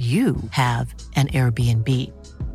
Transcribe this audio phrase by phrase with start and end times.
[0.00, 1.88] you have an Airbnb.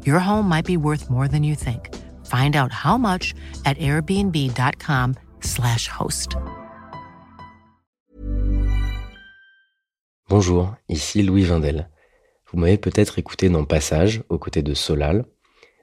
[0.04, 1.94] Your home might be worth more than you think.
[2.26, 6.38] Find out how much at airbnb.com/slash host.
[10.28, 11.88] Bonjour, ici Louis Vindel.
[12.52, 15.26] Vous m'avez peut-être écouté dans Passage, aux côtés de Solal,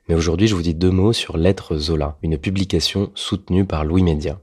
[0.08, 4.02] mais aujourd'hui je vous dis deux mots sur Lettres Zola, une publication soutenue par Louis
[4.02, 4.40] Média.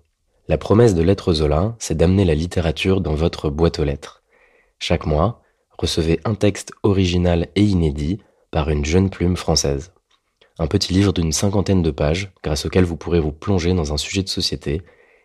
[0.47, 4.23] La promesse de Lettres Zola, c'est d'amener la littérature dans votre boîte aux lettres.
[4.79, 5.41] Chaque mois,
[5.79, 8.19] recevez un texte original et inédit
[8.51, 9.93] par une jeune plume française.
[10.57, 13.97] Un petit livre d'une cinquantaine de pages grâce auquel vous pourrez vous plonger dans un
[13.97, 14.81] sujet de société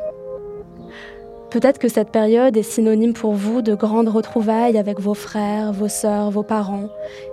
[1.51, 5.89] Peut-être que cette période est synonyme pour vous de grandes retrouvailles avec vos frères, vos
[5.89, 6.89] sœurs, vos parents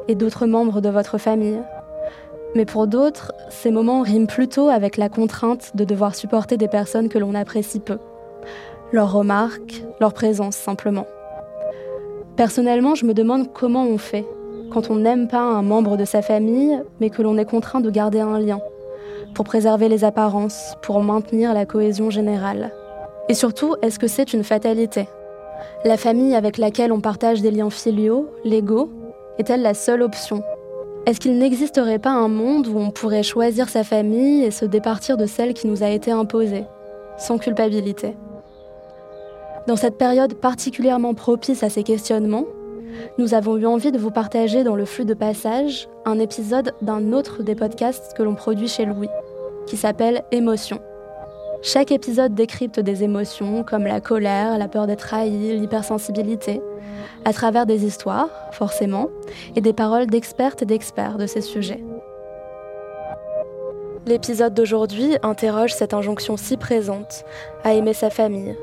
[0.09, 1.62] et d'autres membres de votre famille.
[2.53, 7.08] Mais pour d'autres, ces moments riment plutôt avec la contrainte de devoir supporter des personnes
[7.08, 8.00] que l'on apprécie peu.
[8.92, 11.06] Leurs remarques, leur présence simplement.
[12.36, 14.25] Personnellement, je me demande comment on fait
[14.72, 17.90] quand on n'aime pas un membre de sa famille, mais que l'on est contraint de
[17.90, 18.62] garder un lien,
[19.36, 22.72] pour préserver les apparences, pour maintenir la cohésion générale.
[23.28, 25.08] Et surtout, est-ce que c'est une fatalité?
[25.84, 28.90] La famille avec laquelle on partage des liens filiaux, légaux,
[29.38, 30.41] est-elle la seule option?
[31.06, 35.18] Est-ce qu'il n'existerait pas un monde où on pourrait choisir sa famille et se départir
[35.18, 36.64] de celle qui nous a été imposée,
[37.18, 38.16] sans culpabilité?
[39.68, 42.46] Dans cette période particulièrement propice à ces questionnements,
[43.18, 47.14] nous avons eu envie de vous partager dans le flux de passage un épisode d'un
[47.14, 49.10] autre des podcasts que l'on produit chez Louis,
[49.68, 50.82] qui s'appelle Émotions.
[51.62, 56.60] Chaque épisode décrypte des émotions comme la colère, la peur d'être trahi, l'hypersensibilité,
[57.24, 59.10] à travers des histoires, forcément,
[59.56, 61.84] et des paroles d'expertes et d'experts de ces sujets.
[64.08, 67.24] L'épisode d'aujourd'hui interroge cette injonction si présente
[67.64, 68.58] à aimer sa famille,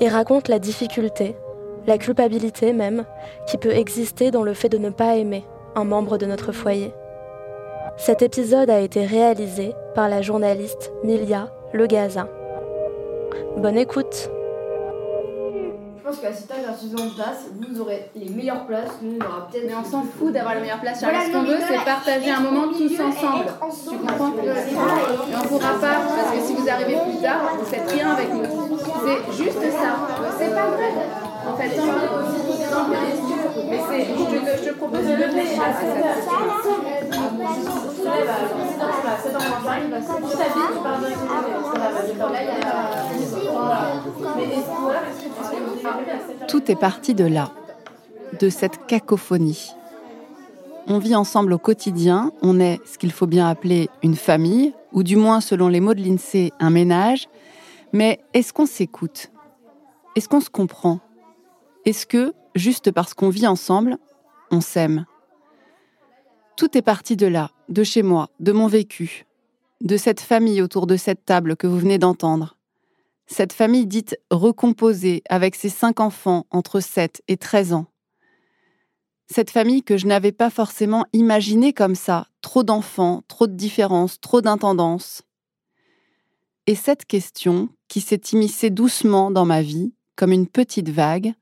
[0.00, 1.36] et raconte la difficulté,
[1.86, 3.04] la culpabilité même,
[3.46, 5.44] qui peut exister dans le fait de ne pas aimer
[5.74, 6.92] un membre de notre foyer.
[7.96, 12.28] Cet épisode a été réalisé par la journaliste Milia Legaza.
[13.56, 14.30] Bonne écoute
[16.10, 19.64] Pense qu'à cette âge, de place, vous aurez les meilleures places, nous on aura peut-être...
[19.68, 22.66] Mais on s'en fout d'avoir les meilleures places, ce qu'on veut c'est partager un moment
[22.72, 23.44] tous ensemble.
[23.88, 27.88] Tu comprends Et on pourra pas, parce que si vous arrivez plus tard, vous faites
[27.92, 28.42] rien avec nous.
[28.42, 30.08] C'est juste ça.
[30.36, 30.92] C'est pas vrai.
[31.46, 33.39] En fait, pis.
[33.70, 35.72] Mais c'est, je, te, propose de le laisser à
[46.48, 47.52] Tout est parti de là,
[48.40, 49.72] de cette cacophonie.
[50.88, 55.04] On vit ensemble au quotidien, on est ce qu'il faut bien appeler une famille, ou
[55.04, 57.28] du moins selon les mots de l'INSEE, un ménage,
[57.92, 59.30] mais est-ce qu'on s'écoute?
[60.16, 60.98] Est-ce qu'on se comprend?
[61.84, 63.98] Est-ce que, juste parce qu'on vit ensemble,
[64.50, 65.06] on s'aime
[66.56, 69.26] Tout est parti de là, de chez moi, de mon vécu,
[69.80, 72.56] de cette famille autour de cette table que vous venez d'entendre.
[73.26, 77.86] Cette famille dite recomposée avec ses cinq enfants entre 7 et 13 ans.
[79.32, 84.20] Cette famille que je n'avais pas forcément imaginée comme ça, trop d'enfants, trop de différences,
[84.20, 85.22] trop d'intendances.
[86.66, 91.32] Et cette question, qui s'est immiscée doucement dans ma vie, comme une petite vague,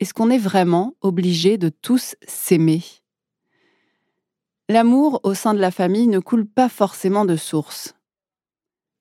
[0.00, 2.82] est-ce qu'on est vraiment obligé de tous s'aimer?
[4.68, 7.94] L'amour au sein de la famille ne coule pas forcément de source.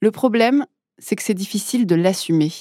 [0.02, 0.66] Le problème,
[0.98, 2.52] c'est que c'est difficile de l'assumer.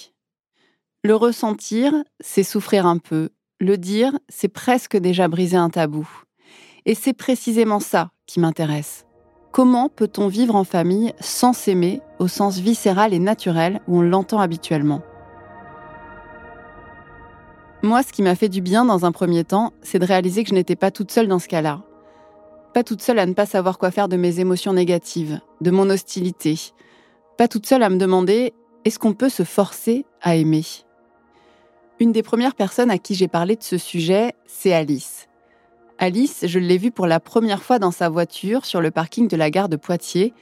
[1.05, 3.31] Le ressentir, c'est souffrir un peu.
[3.59, 6.09] Le dire, c'est presque déjà briser un tabou.
[6.85, 9.05] Et c'est précisément ça qui m'intéresse.
[9.51, 14.41] Comment peut-on vivre en famille sans s'aimer au sens viscéral et naturel où on l'entend
[14.41, 15.03] habituellement?
[17.85, 20.51] Moi, ce qui m'a fait du bien dans un premier temps, c'est de réaliser que
[20.51, 21.83] je n'étais pas toute seule dans ce cas-là.
[22.75, 25.91] Pas toute seule à ne pas savoir quoi faire de mes émotions négatives, de mon
[25.91, 26.59] hostilité.
[27.37, 30.65] Pas toute seule à me demander est-ce qu'on peut se forcer à aimer?
[31.99, 35.29] Une des premières personnes à qui j'ai parlé de ce sujet, c'est Alice.
[35.99, 39.37] Alice, je l'ai vue pour la première fois dans sa voiture sur le parking de
[39.37, 40.35] la gare de Poitiers.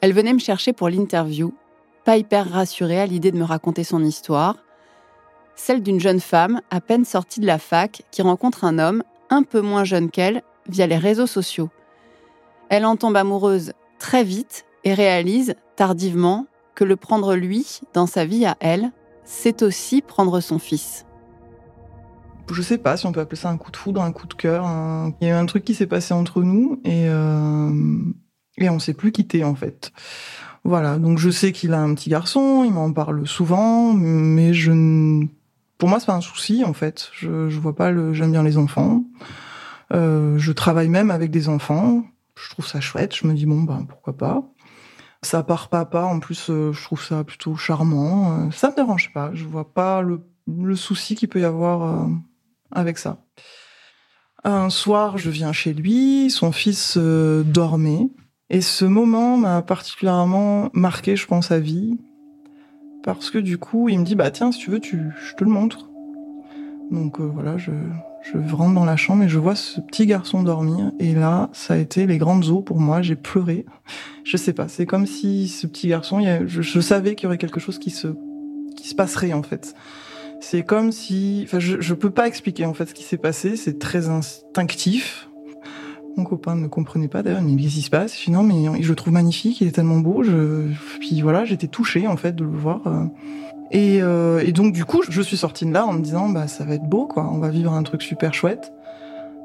[0.00, 1.54] Elle venait me chercher pour l'interview,
[2.06, 4.56] pas hyper rassurée à l'idée de me raconter son histoire.
[5.56, 9.42] Celle d'une jeune femme à peine sortie de la fac qui rencontre un homme un
[9.42, 11.70] peu moins jeune qu'elle via les réseaux sociaux.
[12.68, 18.24] Elle en tombe amoureuse très vite et réalise, tardivement, que le prendre lui dans sa
[18.24, 18.92] vie à elle,
[19.24, 21.06] c'est aussi prendre son fils.
[22.52, 24.34] Je sais pas si on peut appeler ça un coup de foudre, un coup de
[24.34, 24.64] cœur.
[25.20, 27.72] Il y a eu un truc qui s'est passé entre nous et, euh...
[28.58, 29.90] et on s'est plus quitté en fait.
[30.62, 34.72] Voilà, donc je sais qu'il a un petit garçon, il m'en parle souvent, mais je
[35.78, 37.10] pour moi c'est pas un souci en fait.
[37.12, 39.04] Je, je vois pas le, j'aime bien les enfants.
[39.92, 42.04] Euh, je travaille même avec des enfants.
[42.34, 43.14] Je trouve ça chouette.
[43.14, 44.42] Je me dis bon ben pourquoi pas.
[45.22, 46.02] Ça part papa.
[46.02, 48.32] En plus, euh, je trouve ça plutôt charmant.
[48.32, 49.30] Euh, ça me dérange pas.
[49.32, 52.06] Je vois pas le, le souci qu'il peut y avoir
[52.70, 53.24] avec ça.
[54.44, 56.30] Un soir, je viens chez lui.
[56.30, 58.08] Son fils dormait.
[58.48, 61.98] Et ce moment m'a particulièrement marqué, je pense, à vie.
[63.06, 65.44] Parce que du coup, il me dit, bah tiens, si tu veux, tu, je te
[65.44, 65.88] le montre.
[66.90, 67.70] Donc voilà, je,
[68.32, 70.90] je rentre dans la chambre et je vois ce petit garçon dormir.
[70.98, 73.02] Et là, ça a été les grandes eaux pour moi.
[73.02, 73.64] J'ai pleuré.
[74.24, 74.66] Je sais pas.
[74.66, 78.08] C'est comme si ce petit garçon, je, savais qu'il y aurait quelque chose qui se,
[78.76, 79.76] qui se passerait en fait.
[80.40, 83.54] C'est comme si, enfin, je, je peux pas expliquer en fait ce qui s'est passé.
[83.54, 85.28] C'est très instinctif.
[86.16, 88.18] Mon copain ne comprenait pas d'ailleurs, mais qu'est-ce qui se passe?
[88.18, 90.22] Je non, mais je le trouve magnifique, il est tellement beau.
[91.00, 92.80] Puis voilà, j'étais touchée en fait de le voir.
[92.86, 93.04] Euh,
[93.74, 96.64] euh, et, donc du coup, je suis sortie de là en me disant, bah ça
[96.64, 97.28] va être beau, quoi.
[97.30, 98.72] On va vivre un truc super chouette.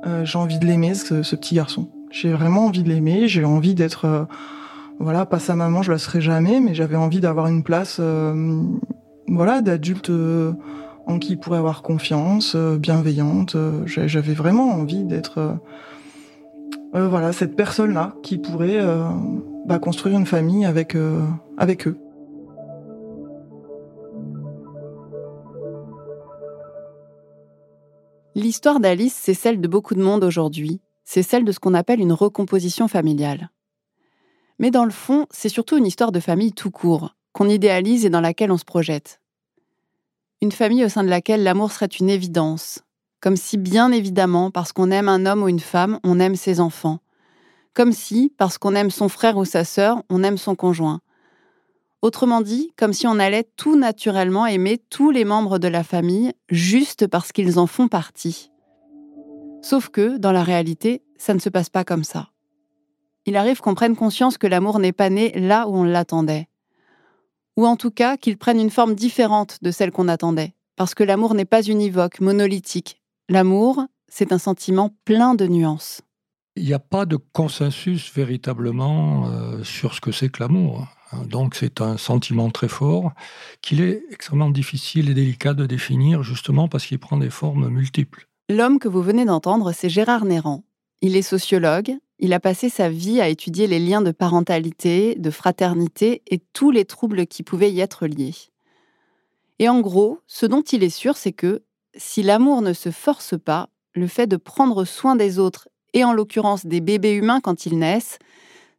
[0.08, 1.90] Euh, j'ai envie de l'aimer, ce, petit garçon.
[2.10, 3.28] J'ai vraiment envie de l'aimer.
[3.28, 4.28] J'ai envie d'être,
[4.98, 8.00] voilà, pas sa maman, je la serai jamais, mais j'avais envie d'avoir une place,
[9.28, 10.10] voilà, d'adulte
[11.06, 13.58] en qui il pourrait avoir confiance, bienveillante.
[13.86, 15.58] j'avais vraiment envie d'être,
[16.94, 18.80] voilà, cette personne-là qui pourrait
[19.66, 20.98] bah, construire une famille avec
[21.58, 21.98] avec eux.
[28.34, 30.80] L'histoire d'Alice, c'est celle de beaucoup de monde aujourd'hui.
[31.04, 33.50] C'est celle de ce qu'on appelle une recomposition familiale.
[34.58, 38.10] Mais dans le fond, c'est surtout une histoire de famille tout court, qu'on idéalise et
[38.10, 39.20] dans laquelle on se projette.
[40.42, 42.80] Une famille au sein de laquelle l'amour serait une évidence,
[43.22, 46.60] comme si bien évidemment, parce qu'on aime un homme ou une femme, on aime ses
[46.60, 47.00] enfants.
[47.74, 51.00] Comme si, parce qu'on aime son frère ou sa sœur, on aime son conjoint.
[52.02, 56.34] Autrement dit, comme si on allait tout naturellement aimer tous les membres de la famille
[56.50, 58.52] juste parce qu'ils en font partie.
[59.62, 62.30] Sauf que, dans la réalité, ça ne se passe pas comme ça.
[63.28, 66.48] Il arrive qu'on prenne conscience que l'amour n'est pas né là où on l'attendait.
[67.56, 70.56] Ou en tout cas qu'il prenne une forme différente de celle qu'on attendait.
[70.76, 73.01] Parce que l'amour n'est pas univoque, monolithique.
[73.32, 76.02] L'amour, c'est un sentiment plein de nuances.
[76.58, 80.86] Il n'y a pas de consensus véritablement euh, sur ce que c'est que l'amour.
[81.14, 83.14] Hein, donc c'est un sentiment très fort
[83.62, 88.28] qu'il est extrêmement difficile et délicat de définir justement parce qu'il prend des formes multiples.
[88.50, 90.66] L'homme que vous venez d'entendre, c'est Gérard Néran.
[91.00, 95.32] Il est sociologue, il a passé sa vie à étudier les liens de parentalité, de
[95.32, 98.36] fraternité et tous les troubles qui pouvaient y être liés.
[99.60, 101.64] Et en gros, ce dont il est sûr, c'est que
[101.96, 106.14] si l'amour ne se force pas, le fait de prendre soin des autres, et en
[106.14, 108.20] l'occurrence des bébés humains quand ils naissent,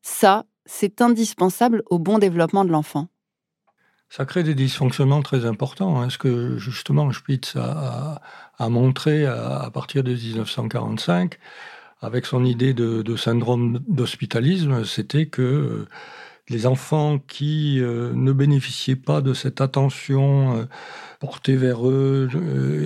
[0.01, 3.09] ça, c'est indispensable au bon développement de l'enfant.
[4.09, 6.01] Ça crée des dysfonctionnements très importants.
[6.01, 6.11] Hein.
[6.11, 8.21] Ce que justement Spitz a,
[8.69, 11.39] montré à, partir de 1945,
[12.01, 15.89] avec son idée de, syndrome d'hospitalisme, c'était que euh,
[16.53, 20.65] les enfants qui euh, ne bénéficiaient pas de cette attention euh,
[21.19, 22.29] portée vers eux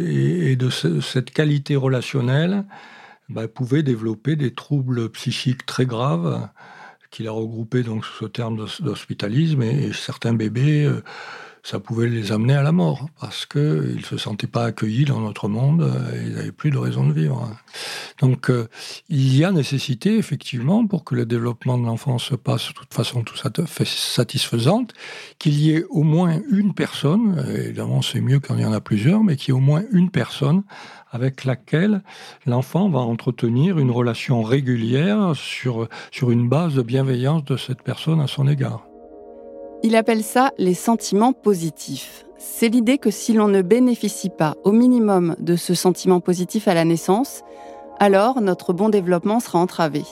[0.09, 2.65] et, de cette qualité relationnelle
[3.29, 6.49] bah, pouvaient développer des troubles psychiques très graves
[7.11, 11.03] qu'il a regroupé donc sous ce terme d'hospitalisme et, certains bébés euh,
[11.67, 15.19] ça pouvait les amener à la mort, parce qu'ils ne se sentaient pas accueillis dans
[15.19, 17.51] notre monde, et ils n'avaient plus de raison de vivre.
[18.21, 18.69] Donc euh,
[19.09, 22.95] il y a nécessité, effectivement, pour que le développement de l'enfant se passe de toute
[22.95, 24.95] façon tout satisfaisante,
[25.41, 28.81] qu'il y ait au moins une personne, évidemment c'est mieux quand il y en a
[28.81, 30.63] plusieurs, mais qu'il y ait au moins une personne
[31.11, 32.03] avec laquelle
[32.47, 38.21] l'enfant va entretenir une relation régulière sur, sur une base de bienveillance de cette personne
[38.21, 38.85] à son égard.
[39.83, 42.25] Il appelle ça les sentiments positifs.
[42.39, 46.75] C'est l'idée que si l'on ne bénéficie pas au minimum de ce sentiment positif à
[46.75, 47.43] la naissance,
[47.99, 50.03] alors notre bon développement sera entravé.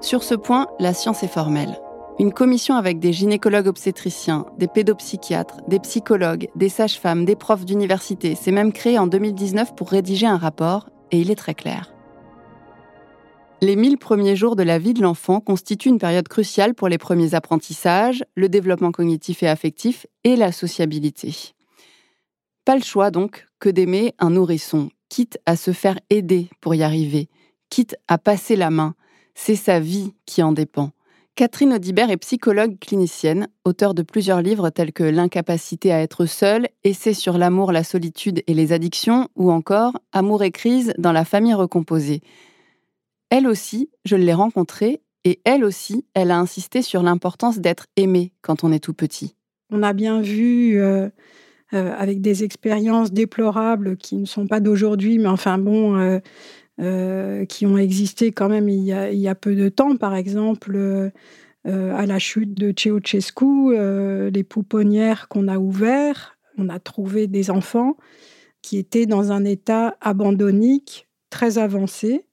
[0.00, 1.78] Sur ce point, la science est formelle.
[2.18, 8.34] Une commission avec des gynécologues obstétriciens, des pédopsychiatres, des psychologues, des sages-femmes, des profs d'université
[8.34, 11.92] s'est même créée en 2019 pour rédiger un rapport, et il est très clair.
[13.62, 16.96] Les mille premiers jours de la vie de l'enfant constituent une période cruciale pour les
[16.96, 21.52] premiers apprentissages, le développement cognitif et affectif et la sociabilité.
[22.64, 26.82] Pas le choix donc que d'aimer un nourrisson, quitte à se faire aider pour y
[26.82, 27.28] arriver,
[27.68, 28.94] quitte à passer la main.
[29.34, 30.92] C'est sa vie qui en dépend.
[31.34, 36.68] Catherine Audibert est psychologue clinicienne, auteure de plusieurs livres tels que L'incapacité à être seule,
[36.82, 41.26] Essai sur l'amour, la solitude et les addictions, ou encore Amour et crise dans la
[41.26, 42.22] famille recomposée.
[43.30, 48.32] Elle aussi, je l'ai rencontrée et elle aussi, elle a insisté sur l'importance d'être aimée
[48.42, 49.36] quand on est tout petit.
[49.70, 51.08] On a bien vu, euh,
[51.72, 56.20] euh, avec des expériences déplorables qui ne sont pas d'aujourd'hui, mais enfin bon,
[56.80, 59.96] euh, qui ont existé quand même il y a, il y a peu de temps,
[59.96, 61.12] par exemple.
[61.66, 63.76] à la chute de Ceausescu,
[64.32, 67.96] les pouponnières qu'on a ouvertes, on a trouvé des enfants
[68.62, 72.24] qui étaient dans un état abandonnique très avancé,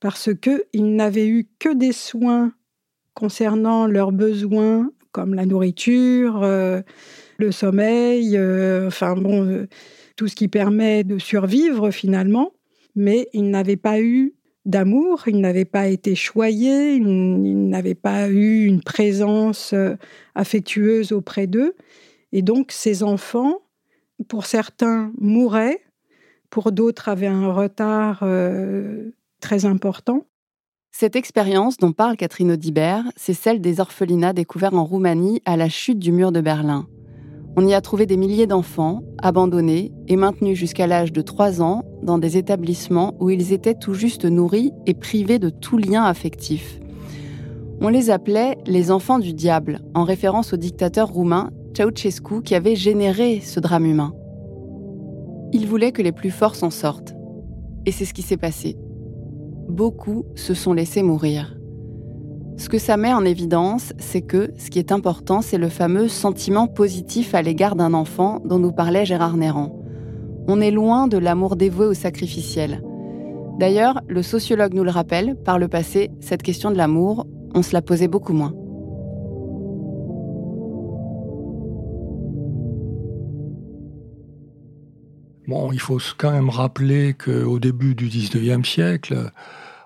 [0.00, 2.52] parce qu'ils n'avaient eu que des soins
[3.14, 6.80] concernant leurs besoins, comme la nourriture, euh,
[7.38, 9.66] le sommeil, euh, enfin bon, euh,
[10.16, 12.52] tout ce qui permet de survivre finalement,
[12.94, 14.34] mais ils n'avaient pas eu
[14.66, 19.74] d'amour, ils n'avaient pas été choyés, ils n'avaient pas eu une présence
[20.34, 21.74] affectueuse auprès d'eux.
[22.32, 23.58] Et donc ces enfants,
[24.28, 25.80] pour certains, mouraient,
[26.50, 28.22] pour d'autres avaient un retard
[29.40, 30.22] très important.
[30.92, 35.68] Cette expérience dont parle Catherine Audibert, c'est celle des orphelinats découverts en Roumanie à la
[35.68, 36.86] chute du mur de Berlin.
[37.56, 41.82] On y a trouvé des milliers d'enfants abandonnés et maintenus jusqu'à l'âge de 3 ans
[42.02, 46.78] dans des établissements où ils étaient tout juste nourris et privés de tout lien affectif.
[47.80, 52.76] On les appelait les enfants du diable, en référence au dictateur roumain Ceausescu qui avait
[52.76, 54.12] généré ce drame humain.
[55.52, 57.14] Il voulait que les plus forts s'en sortent.
[57.86, 58.76] Et c'est ce qui s'est passé
[59.70, 61.56] beaucoup se sont laissés mourir.
[62.56, 66.08] Ce que ça met en évidence, c'est que ce qui est important, c'est le fameux
[66.08, 69.74] sentiment positif à l'égard d'un enfant dont nous parlait Gérard Néran.
[70.46, 72.82] On est loin de l'amour dévoué au sacrificiel.
[73.58, 77.72] D'ailleurs, le sociologue nous le rappelle, par le passé, cette question de l'amour, on se
[77.72, 78.52] la posait beaucoup moins.
[85.50, 89.32] Bon, il faut quand même rappeler qu'au début du 19e siècle,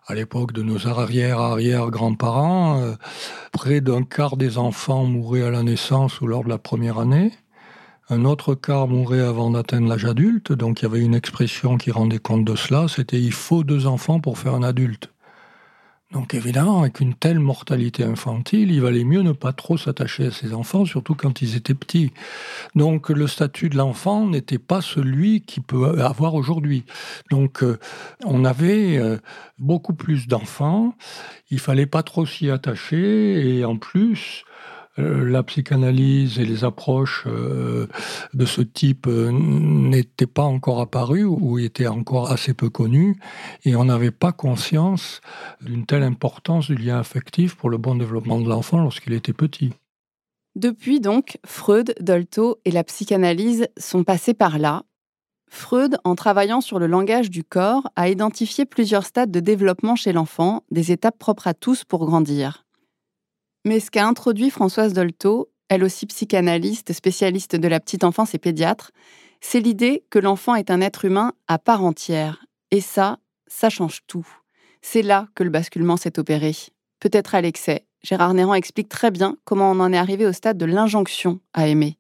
[0.06, 2.94] à l'époque de nos arrière-arrière-grands-parents, euh,
[3.52, 7.32] près d'un quart des enfants mouraient à la naissance ou lors de la première année.
[8.10, 11.90] Un autre quart mourait avant d'atteindre l'âge adulte, donc il y avait une expression qui
[11.90, 15.13] rendait compte de cela, c'était il faut deux enfants pour faire un adulte.
[16.14, 20.30] Donc évidemment, avec une telle mortalité infantile, il valait mieux ne pas trop s'attacher à
[20.30, 22.12] ses enfants, surtout quand ils étaient petits.
[22.76, 26.84] Donc le statut de l'enfant n'était pas celui qu'il peut avoir aujourd'hui.
[27.32, 27.80] Donc euh,
[28.24, 29.18] on avait euh,
[29.58, 30.94] beaucoup plus d'enfants,
[31.50, 34.44] il fallait pas trop s'y attacher, et en plus,
[34.96, 37.86] la psychanalyse et les approches euh,
[38.32, 43.16] de ce type euh, n'étaient pas encore apparues ou étaient encore assez peu connues,
[43.64, 45.20] et on n'avait pas conscience
[45.60, 49.72] d'une telle importance du lien affectif pour le bon développement de l'enfant lorsqu'il était petit.
[50.54, 54.84] Depuis donc, Freud, Dolto et la psychanalyse sont passés par là.
[55.48, 60.12] Freud, en travaillant sur le langage du corps, a identifié plusieurs stades de développement chez
[60.12, 62.63] l'enfant, des étapes propres à tous pour grandir.
[63.64, 68.38] Mais ce qu'a introduit Françoise Dolto, elle aussi psychanalyste, spécialiste de la petite enfance et
[68.38, 68.90] pédiatre,
[69.40, 72.44] c'est l'idée que l'enfant est un être humain à part entière.
[72.70, 74.26] Et ça, ça change tout.
[74.82, 76.54] C'est là que le basculement s'est opéré.
[77.00, 77.86] Peut-être à l'excès.
[78.02, 81.68] Gérard Néran explique très bien comment on en est arrivé au stade de l'injonction à
[81.68, 81.96] aimer.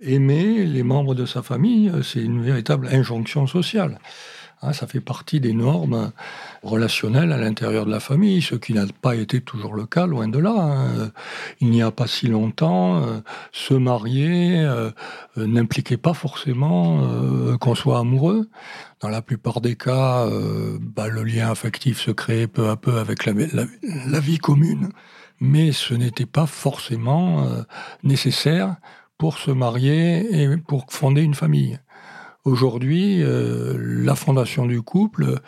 [0.00, 3.98] Aimer les membres de sa famille, c'est une véritable injonction sociale.
[4.62, 6.12] Hein, ça fait partie des normes
[6.62, 10.28] relationnelles à l'intérieur de la famille, ce qui n'a pas été toujours le cas, loin
[10.28, 10.54] de là.
[10.56, 11.10] Hein.
[11.60, 13.20] Il n'y a pas si longtemps, euh,
[13.52, 14.90] se marier euh,
[15.36, 17.06] euh, n'impliquait pas forcément
[17.60, 18.48] qu'on soit amoureux.
[19.00, 20.26] Dans la plupart des cas,
[20.80, 24.88] bah, le lien affectif se créait peu à peu avec la vie commune,
[25.38, 27.46] mais ce n'était pas forcément
[28.02, 28.76] nécessaire
[29.18, 31.78] pour se marier et pour fonder une famille.
[32.46, 35.40] Aujourd'hui, euh, la fondation du couple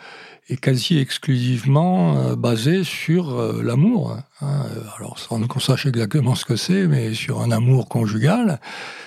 [0.49, 4.17] est quasi exclusivement euh, basée sur euh, l'amour.
[4.41, 4.65] Hein.
[4.97, 8.59] Alors, sans qu'on sache exactement ce que c'est, mais sur un amour conjugal,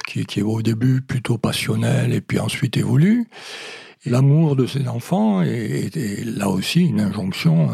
[0.08, 3.28] qui, qui, est au début plutôt passionnel et puis ensuite évolue.
[4.06, 7.68] L'amour de ses enfants est, est, là aussi une injonction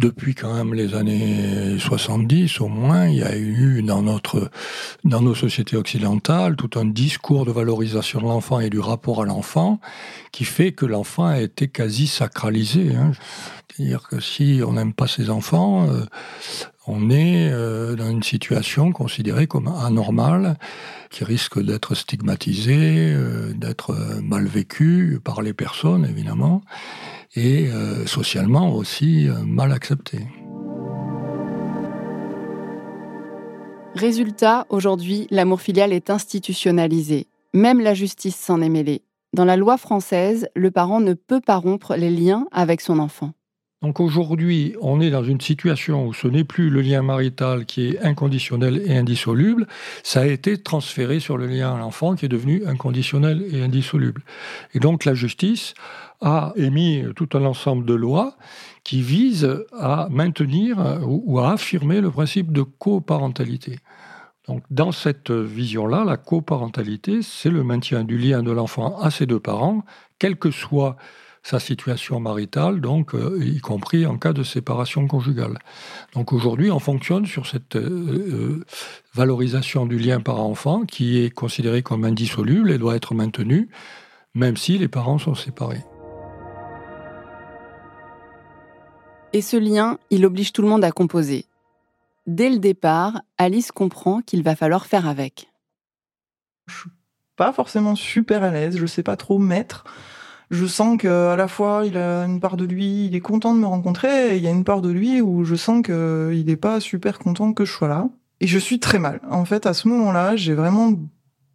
[0.00, 4.50] depuis quand même les années 70 au moins, il y a eu dans notre
[5.04, 9.26] dans nos sociétés occidentales tout un discours de valorisation de l'enfant et du rapport à
[9.26, 9.78] l'enfant
[10.32, 12.94] qui fait que l'enfant a été quasi sacralisé.
[12.96, 13.12] Hein.
[13.68, 16.06] C'est-à-dire que si on n'aime pas ses enfants, euh,
[16.86, 20.56] on est euh, dans une situation considérée comme anormale,
[21.10, 26.62] qui risque d'être stigmatisée, euh, d'être mal vécue par les personnes évidemment
[27.36, 30.18] et euh, socialement aussi euh, mal accepté.
[33.94, 37.26] Résultat, aujourd'hui, l'amour filial est institutionnalisé.
[37.54, 39.02] Même la justice s'en est mêlée.
[39.32, 43.32] Dans la loi française, le parent ne peut pas rompre les liens avec son enfant.
[43.82, 47.88] Donc aujourd'hui, on est dans une situation où ce n'est plus le lien marital qui
[47.88, 49.66] est inconditionnel et indissoluble,
[50.02, 54.22] ça a été transféré sur le lien à l'enfant qui est devenu inconditionnel et indissoluble.
[54.74, 55.72] Et donc la justice
[56.20, 58.36] a émis tout un ensemble de lois
[58.84, 63.78] qui visent à maintenir ou à affirmer le principe de coparentalité.
[64.46, 69.24] Donc, dans cette vision-là, la coparentalité, c'est le maintien du lien de l'enfant à ses
[69.24, 69.84] deux parents,
[70.18, 70.96] quel que soit
[71.42, 75.58] sa situation maritale, donc euh, y compris en cas de séparation conjugale.
[76.14, 77.88] Donc aujourd'hui, on fonctionne sur cette euh,
[78.60, 78.64] euh,
[79.14, 83.70] valorisation du lien parent-enfant qui est considéré comme indissoluble et doit être maintenu,
[84.34, 85.82] même si les parents sont séparés.
[89.32, 91.46] Et ce lien, il oblige tout le monde à composer.
[92.26, 95.48] Dès le départ, Alice comprend qu'il va falloir faire avec.
[96.66, 96.90] Je suis
[97.36, 99.84] pas forcément super à l'aise, je sais pas trop mettre
[100.50, 103.60] je sens qu'à la fois il a une part de lui, il est content de
[103.60, 106.56] me rencontrer, et il y a une part de lui où je sens qu'il n'est
[106.56, 108.08] pas super content que je sois là.
[108.40, 109.20] Et je suis très mal.
[109.30, 110.94] En fait, à ce moment-là, j'ai vraiment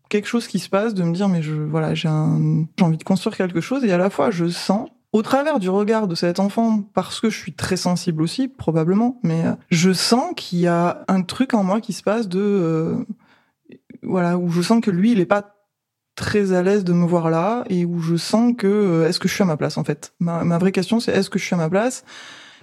[0.10, 3.36] quelque chose qui se passe de me dire mais je voilà j'ai envie de construire
[3.36, 6.84] quelque chose et à la fois je sens au travers du regard de cet enfant
[6.94, 11.04] parce que je suis très sensible aussi probablement mais euh, je sens qu'il y a
[11.08, 12.96] un truc en moi qui se passe de euh,
[14.04, 15.55] voilà où je sens que lui il est pas
[16.16, 19.28] très à l'aise de me voir là et où je sens que euh, est-ce que
[19.28, 20.14] je suis à ma place en fait?
[20.20, 22.04] Ma, vraie question c'est est-ce que je suis à ma place?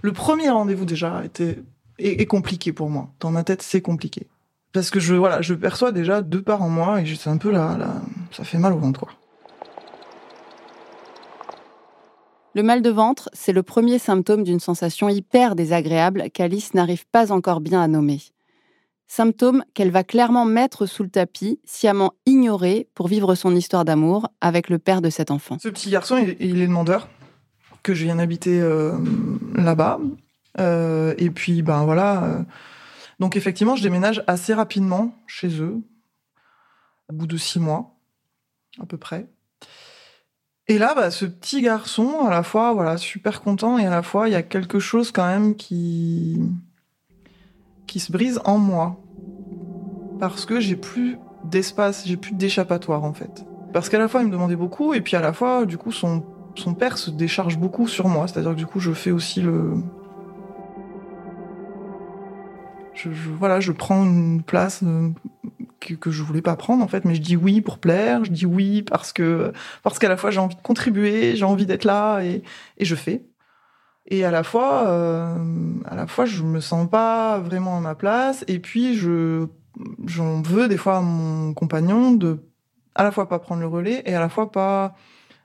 [0.00, 1.62] Le premier rendez-vous déjà était
[1.98, 3.10] est, compliqué pour moi.
[3.20, 4.26] Dans ma tête c'est compliqué
[4.72, 7.50] parce que je voilà je perçois déjà deux parts en moi et c'est un peu
[7.50, 9.10] là, là ça fait mal au ventre quoi.
[12.54, 17.32] Le mal de ventre, c'est le premier symptôme d'une sensation hyper désagréable qu'Alice n'arrive pas
[17.32, 18.20] encore bien à nommer
[19.12, 24.28] symptôme qu'elle va clairement mettre sous le tapis, sciemment ignoré pour vivre son histoire d'amour
[24.40, 25.58] avec le père de cet enfant.
[25.60, 27.08] Ce petit garçon, il, est demandeur,
[27.82, 28.96] que je viens d'habiter euh,
[29.54, 30.00] là-bas.
[30.58, 32.24] Euh, et puis, ben voilà.
[32.24, 32.42] Euh,
[33.20, 35.82] donc effectivement, je déménage assez rapidement chez eux,
[37.10, 37.94] au bout de six mois,
[38.80, 39.26] à peu près.
[40.68, 44.02] Et là, bah, ce petit garçon, à la fois, voilà, super content, et à la
[44.02, 46.40] fois, il y a quelque chose quand même qui
[47.86, 49.01] qui se brise en moi
[50.28, 53.44] parce que j'ai plus d'espace, j'ai plus d'échappatoire en fait.
[53.72, 55.90] Parce qu'à la fois il me demandait beaucoup et puis à la fois du coup
[55.90, 56.22] son,
[56.54, 59.74] son père se décharge beaucoup sur moi, c'est-à-dire que du coup je fais aussi le
[62.94, 65.08] je, voilà, je prends une place euh,
[65.80, 68.30] que, que, je voulais pas prendre en fait, mais je dis oui pour plaire, je
[68.30, 71.84] dis oui parce que parce qu'à la fois j'ai envie de contribuer, j'ai envie d'être
[71.84, 72.44] là et,
[72.78, 73.24] et je fais.
[74.06, 75.36] Et à la fois, euh,
[75.84, 78.44] à la fois, je me sens pas vraiment à ma place.
[78.48, 79.46] Et puis, je
[80.04, 82.38] j'en veux des fois à mon compagnon de
[82.94, 84.94] à la fois pas prendre le relais et à la fois pas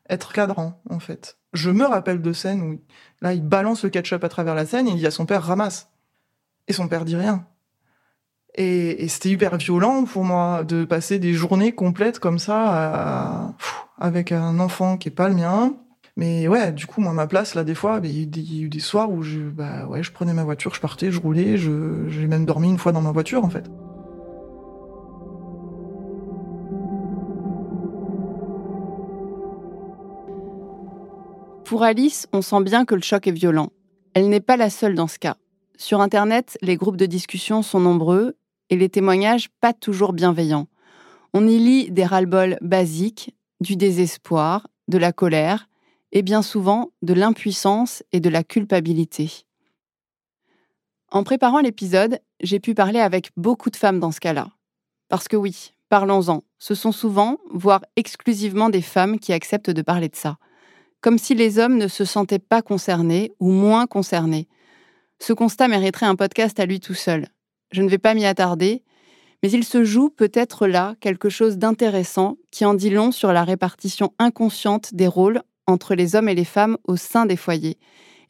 [0.10, 1.38] être cadrant en fait.
[1.54, 2.82] Je me rappelle de scènes où
[3.22, 5.44] là il balance le ketchup à travers la scène et il dit à son père
[5.44, 5.90] ramasse
[6.68, 7.46] et son père dit rien.
[8.56, 13.54] Et, c'était hyper violent pour moi de passer des journées complètes comme ça
[14.00, 15.76] avec un enfant qui est pas le mien.
[16.16, 18.80] Mais ouais, du coup, moi, ma place, là, des fois, il y, a eu des
[18.80, 22.46] soirs où je, bah, ouais, je prenais ma voiture, je partais, je roulais, j'ai même
[22.46, 23.70] dormi une fois dans ma voiture, en fait.
[31.68, 33.74] Pour Alice, on sent bien que le choc est violent.
[34.14, 35.36] Elle n'est pas la seule dans ce cas.
[35.76, 38.38] Sur Internet, les groupes de discussion sont nombreux
[38.70, 40.70] et les témoignages pas toujours bienveillants.
[41.34, 45.68] On y lit des ras-le-bol basiques, du désespoir, de la colère
[46.14, 49.30] et bien souvent de l'impuissance et de la culpabilité.
[51.12, 54.48] En préparant l'épisode, j'ai pu parler avec beaucoup de femmes dans ce cas-là.
[55.10, 60.08] Parce que oui, parlons-en, ce sont souvent, voire exclusivement des femmes qui acceptent de parler
[60.08, 60.38] de ça.
[61.02, 64.48] Comme si les hommes ne se sentaient pas concernés ou moins concernés.
[65.20, 67.28] Ce constat mériterait un podcast à lui tout seul.
[67.72, 68.84] Je ne vais pas m'y attarder,
[69.44, 73.44] mais il se joue peut-être là quelque chose d'intéressant qui en dit long sur la
[73.44, 77.78] répartition inconsciente des rôles entre les hommes et les femmes au sein des foyers,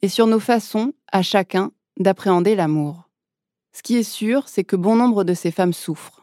[0.02, 3.10] et sur nos façons, à chacun, d'appréhender l'amour.
[3.74, 6.17] Ce qui est sûr, c'est que bon nombre de ces femmes souffrent.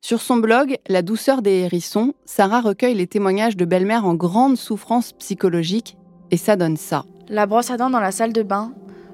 [0.00, 4.56] Sur son blog La douceur des hérissons, Sarah recueille les témoignages de belles-mères en grande
[4.56, 5.96] souffrance psychologique,
[6.30, 7.04] et ça donne ça.
[7.28, 8.72] La brosse à dents dans la salle de bain,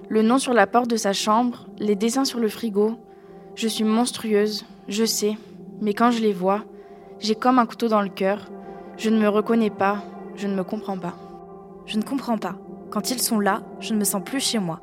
[0.09, 2.97] le nom sur la porte de sa chambre, les dessins sur le frigo.
[3.55, 5.39] Je suis monstrueuse, je sais,
[5.81, 6.65] mais quand je les vois,
[7.19, 8.51] j'ai comme un couteau dans le cœur.
[8.99, 10.05] Je ne me reconnais pas,
[10.37, 11.17] je ne me comprends pas.
[11.87, 12.57] Je ne comprends pas.
[12.91, 14.81] Quand ils sont là, je ne me sens plus chez moi.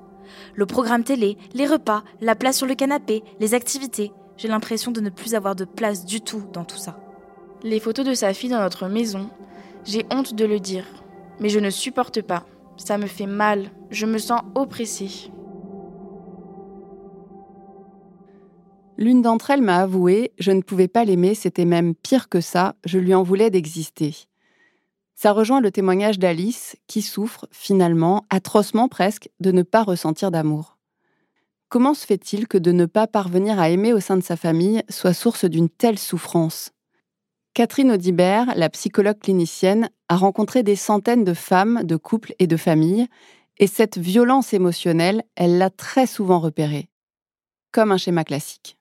[0.55, 5.01] Le programme télé, les repas, la place sur le canapé, les activités, j'ai l'impression de
[5.01, 6.99] ne plus avoir de place du tout dans tout ça.
[7.63, 9.29] Les photos de sa fille dans notre maison,
[9.85, 10.85] j'ai honte de le dire,
[11.39, 12.45] mais je ne supporte pas.
[12.77, 15.31] Ça me fait mal, je me sens oppressée.
[18.97, 22.75] L'une d'entre elles m'a avoué, je ne pouvais pas l'aimer, c'était même pire que ça,
[22.85, 24.15] je lui en voulais d'exister.
[25.15, 30.77] Ça rejoint le témoignage d'Alice, qui souffre, finalement, atrocement presque, de ne pas ressentir d'amour.
[31.71, 34.83] Comment se fait-il que de ne pas parvenir à aimer au sein de sa famille
[34.89, 36.71] soit source d'une telle souffrance?
[37.53, 42.57] Catherine Audibert, la psychologue clinicienne, a rencontré des centaines de femmes, de couples et de
[42.57, 43.07] familles,
[43.57, 46.89] et cette violence émotionnelle, elle l'a très souvent repérée,
[47.71, 48.77] comme un schéma classique.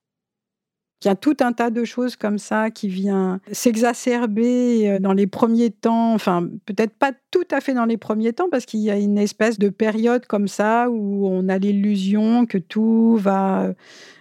[1.03, 5.13] Il y a tout un tas de choses comme ça qui vient s'exacerber euh, dans
[5.13, 8.81] les premiers temps, enfin peut-être pas tout à fait dans les premiers temps, parce qu'il
[8.81, 13.73] y a une espèce de période comme ça où on a l'illusion que tout va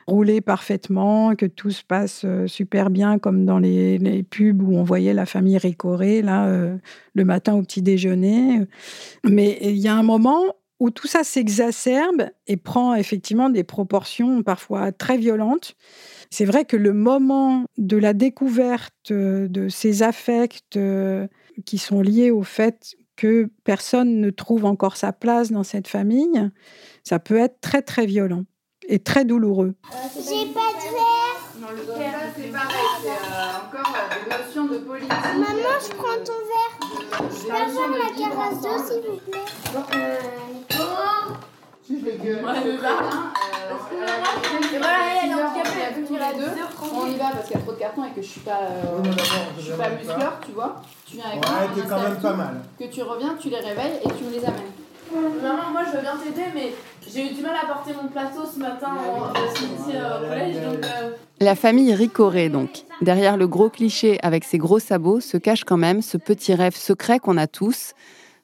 [0.10, 4.84] rouler parfaitement, que tout se passe euh, super bien, comme dans les, pubs où on
[4.84, 6.76] voyait la famille récorée là euh,
[7.14, 8.62] le matin au petit déjeuner.
[9.24, 10.42] Mais il y a un moment
[10.80, 15.76] où tout ça s'exacerbe et prend effectivement des proportions parfois très violentes.
[16.30, 21.28] C'est vrai que le moment de la découverte de ces affects euh,
[21.66, 26.50] qui sont liés au fait que personne ne trouve encore sa place dans cette famille,
[27.04, 28.46] ça peut être très très violent
[28.88, 29.76] et très douloureux.
[30.16, 31.30] J'ai pas de verre.
[31.60, 35.12] Non, le verre, c'est pareil, c'est euh, encore euh, des notions de politique.
[35.12, 37.30] Maman, je prends ton verre.
[37.30, 39.40] Je vais avoir la carasse d'eau, s'il vous plaît.
[39.74, 39.84] Bon,
[41.92, 42.46] euh, je le gueule.
[42.46, 43.32] Ouais, le jardin.
[44.74, 46.06] Et voilà, elle est handicapée.
[46.08, 46.52] tous les deux.
[46.94, 48.60] On y va parce qu'il y a trop de cartons et que je suis pas,
[48.62, 49.04] euh,
[49.58, 50.82] je suis pas muscleur, tu vois.
[51.06, 51.58] Tu viens avec moi.
[51.60, 52.62] Ouais, t'es quand même pas mal.
[52.80, 54.72] Que tu reviens, tu les réveilles et tu me les amènes.
[55.42, 56.72] Maman, moi je veux bien t'aider, mais
[57.12, 60.56] j'ai eu du mal à porter mon plateau ce matin en, euh, au collège.
[60.56, 62.84] Donc, euh, La famille Ricoré, donc.
[63.02, 66.76] Derrière le gros cliché avec ses gros sabots se cache quand même ce petit rêve
[66.76, 67.94] secret qu'on a tous,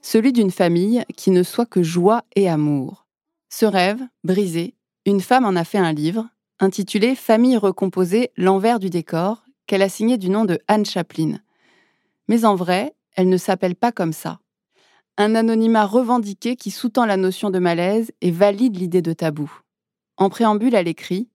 [0.01, 3.04] celui d'une famille qui ne soit que joie et amour.
[3.49, 6.27] Ce rêve, brisé, une femme en a fait un livre,
[6.59, 11.39] intitulé Famille recomposée, l'envers du décor, qu'elle a signé du nom de Anne Chaplin.
[12.27, 14.39] Mais en vrai, elle ne s'appelle pas comme ça.
[15.17, 19.51] Un anonymat revendiqué qui sous-tend la notion de malaise et valide l'idée de tabou.
[20.17, 21.29] En préambule, elle écrit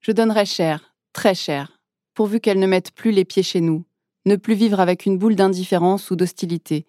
[0.00, 1.80] Je donnerais cher, très cher,
[2.14, 3.84] pourvu qu'elle ne mette plus les pieds chez nous,
[4.24, 6.86] ne plus vivre avec une boule d'indifférence ou d'hostilité,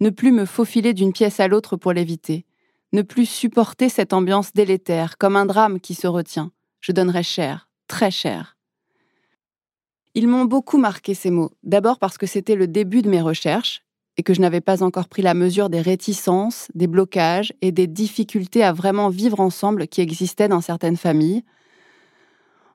[0.00, 2.46] ne plus me faufiler d'une pièce à l'autre pour l'éviter,
[2.92, 6.52] ne plus supporter cette ambiance délétère, comme un drame qui se retient.
[6.80, 8.56] Je donnerais cher, très cher.
[10.14, 13.82] Ils m'ont beaucoup marqué ces mots, d'abord parce que c'était le début de mes recherches
[14.16, 17.86] et que je n'avais pas encore pris la mesure des réticences, des blocages et des
[17.86, 21.44] difficultés à vraiment vivre ensemble qui existaient dans certaines familles.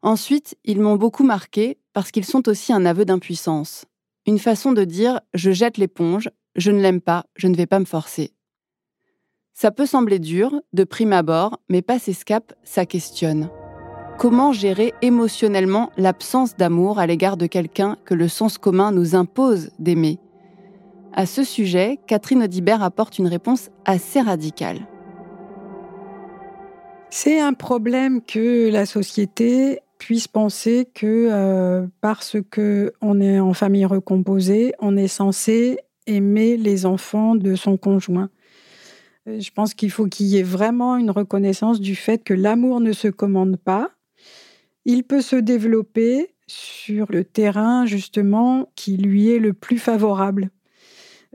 [0.02, 3.86] Ensuite, ils m'ont beaucoup marqué parce qu'ils sont aussi un aveu d'impuissance,
[4.26, 7.80] une façon de dire je jette l'éponge, je ne l'aime pas, je ne vais pas
[7.80, 8.32] me forcer.
[9.54, 13.50] Ça peut sembler dur, de prime abord, mais passer ce cap, ça questionne.
[14.18, 19.70] Comment gérer émotionnellement l'absence d'amour à l'égard de quelqu'un que le sens commun nous impose
[19.78, 20.18] d'aimer?
[21.14, 24.88] À ce sujet, Catherine Audibert apporte une réponse assez radicale.
[27.12, 33.54] C'est un problème que la société puisse penser que euh, parce que on est en
[33.54, 38.30] famille recomposée, on est censé aimer les enfants de son conjoint.
[39.28, 42.80] Euh, je pense qu'il faut qu'il y ait vraiment une reconnaissance du fait que l'amour
[42.80, 43.92] ne se commande pas.
[44.86, 50.50] Il peut se développer sur le terrain justement qui lui est le plus favorable,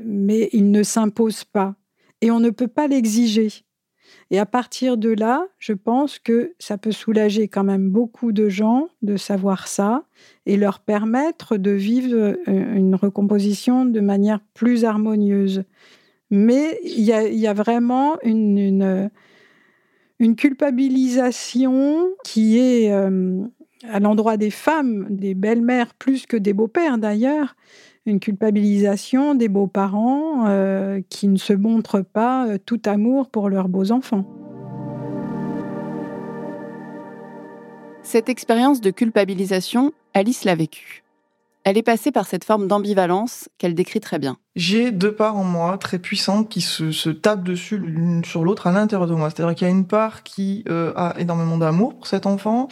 [0.03, 1.74] mais il ne s'impose pas
[2.20, 3.48] et on ne peut pas l'exiger.
[4.31, 8.48] Et à partir de là, je pense que ça peut soulager quand même beaucoup de
[8.48, 10.05] gens de savoir ça
[10.44, 15.64] et leur permettre de vivre euh, une recomposition de manière plus harmonieuse.
[16.31, 19.11] Mais il y a, vraiment une,
[20.37, 23.43] culpabilisation qui est euh,
[23.88, 27.57] à l'endroit des femmes, des belles-mères plus que des beaux-pères d'ailleurs,
[28.05, 33.69] une culpabilisation des beaux-parents euh, qui ne se montrent pas euh, tout amour pour leurs
[33.69, 34.25] beaux enfants.
[38.03, 41.05] Cette expérience de culpabilisation, Alice l'a vécue.
[41.69, 44.39] Elle est passée par cette forme d'ambivalence qu'elle décrit très bien.
[44.57, 48.73] J'ai deux parts en moi très puissantes qui se, tapent dessus l'une sur l'autre à
[48.73, 49.29] l'intérieur de moi.
[49.29, 52.69] C'est-à-dire qu'il y a une part qui euh, a énormément d'amour pour cet enfant,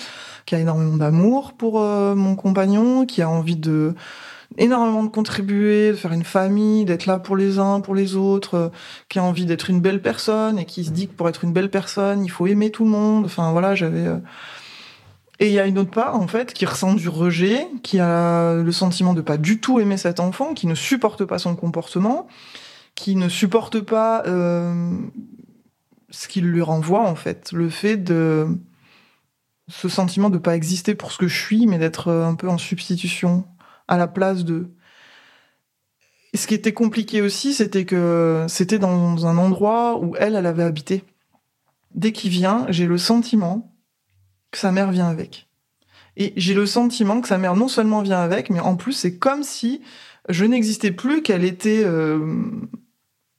[0.46, 3.94] qui a énormément d'amour pour mon compagnon, qui a envie de
[4.56, 8.54] énormément de contribuer, de faire une famille, d'être là pour les uns, pour les autres,
[8.54, 8.68] euh,
[9.10, 11.52] qui a envie d'être une belle personne et qui se dit que pour être une
[11.52, 13.26] belle personne, il faut aimer tout le monde.
[13.26, 14.06] Enfin voilà, j'avais.
[15.40, 17.98] Euh, et il y a une autre part en fait qui ressent du rejet, qui
[17.98, 21.56] a le sentiment de pas du tout aimer cet enfant, qui ne supporte pas son
[21.56, 22.26] comportement,
[22.94, 24.92] qui ne supporte pas euh,
[26.10, 28.46] ce qu'il lui renvoie en fait, le fait de
[29.68, 32.58] ce sentiment de pas exister pour ce que je suis, mais d'être un peu en
[32.58, 33.44] substitution
[33.88, 34.68] à la place de.
[36.34, 40.62] ce qui était compliqué aussi, c'était que c'était dans un endroit où elle, elle avait
[40.62, 41.04] habité.
[41.94, 43.75] Dès qu'il vient, j'ai le sentiment
[44.58, 45.48] sa mère vient avec.
[46.16, 49.16] Et j'ai le sentiment que sa mère non seulement vient avec, mais en plus c'est
[49.18, 49.82] comme si
[50.28, 52.34] je n'existais plus, qu'elle était euh,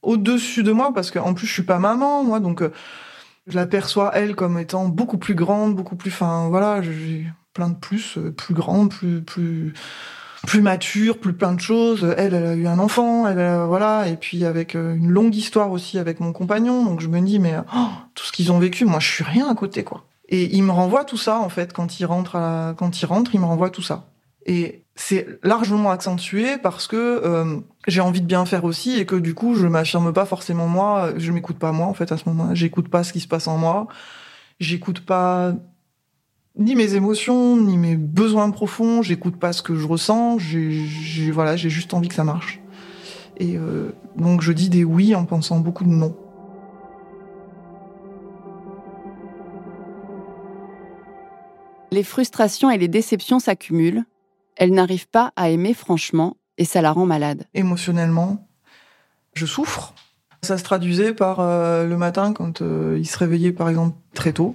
[0.02, 2.72] au-dessus de moi, parce qu'en plus je suis pas maman, moi, donc euh,
[3.46, 7.76] je l'aperçois elle comme étant beaucoup plus grande, beaucoup plus, enfin voilà, j'ai plein de
[7.76, 9.74] plus, euh, plus grande, plus, plus,
[10.46, 12.14] plus mature, plus plein de choses.
[12.16, 15.98] Elle, elle a eu un enfant, elle, voilà, et puis avec une longue histoire aussi
[15.98, 16.84] avec mon compagnon.
[16.84, 19.48] Donc je me dis, mais oh, tout ce qu'ils ont vécu, moi, je suis rien
[19.48, 20.07] à côté, quoi.
[20.28, 23.34] Et il me renvoie tout ça, en fait, quand il rentre, à quand il rentre,
[23.34, 24.10] il me renvoie tout ça.
[24.44, 29.16] Et c'est largement accentué parce que euh, j'ai envie de bien faire aussi et que
[29.16, 32.28] du coup, je m'affirme pas forcément moi, je m'écoute pas moi, en fait, à ce
[32.28, 32.54] moment-là.
[32.54, 33.88] J'écoute pas ce qui se passe en moi.
[34.60, 35.54] J'écoute pas
[36.58, 39.02] ni mes émotions, ni mes besoins profonds.
[39.02, 40.38] J'écoute pas ce que je ressens.
[40.38, 42.60] J'ai, voilà, j'ai juste envie que ça marche.
[43.38, 46.16] Et euh, donc je dis des oui en pensant beaucoup de non.
[51.98, 54.04] Les frustrations et les déceptions s'accumulent.
[54.54, 57.42] Elle n'arrive pas à aimer franchement et ça la rend malade.
[57.54, 58.46] Émotionnellement,
[59.34, 59.94] je souffre.
[60.42, 64.32] Ça se traduisait par euh, le matin quand euh, il se réveillait par exemple très
[64.32, 64.54] tôt.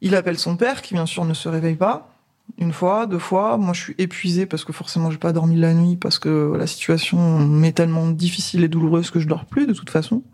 [0.00, 2.16] Il appelle son père, qui bien sûr ne se réveille pas.
[2.58, 3.56] Une fois, deux fois.
[3.56, 6.66] Moi, je suis épuisée parce que forcément, j'ai pas dormi la nuit parce que la
[6.66, 10.24] situation m'est tellement difficile et douloureuse que je dors plus de toute façon.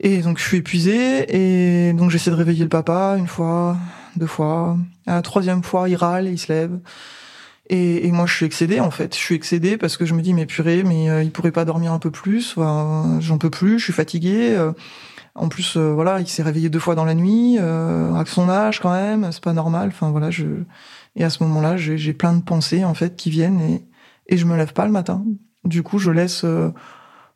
[0.00, 3.76] Et donc, je suis épuisée et donc j'essaie de réveiller le papa une fois,
[4.16, 4.76] deux fois.
[5.06, 6.78] À la troisième fois, il râle il se lève.
[7.72, 9.14] Et, moi, je suis excédée en fait.
[9.14, 11.64] Je suis excédée parce que je me dis mais purée, mais euh, il pourrait pas
[11.64, 12.56] dormir un peu plus.
[12.56, 13.78] J'en peux plus.
[13.78, 14.56] Je suis fatiguée.
[14.56, 14.72] Euh,
[15.36, 18.48] en plus, euh, voilà, il s'est réveillé deux fois dans la nuit, euh, avec son
[18.48, 19.88] âge quand même, c'est pas normal.
[19.88, 20.30] Enfin voilà,
[21.16, 23.86] et à ce moment-là, j'ai plein de pensées en fait qui viennent et
[24.26, 25.24] et je me lève pas le matin.
[25.64, 26.44] Du coup, je laisse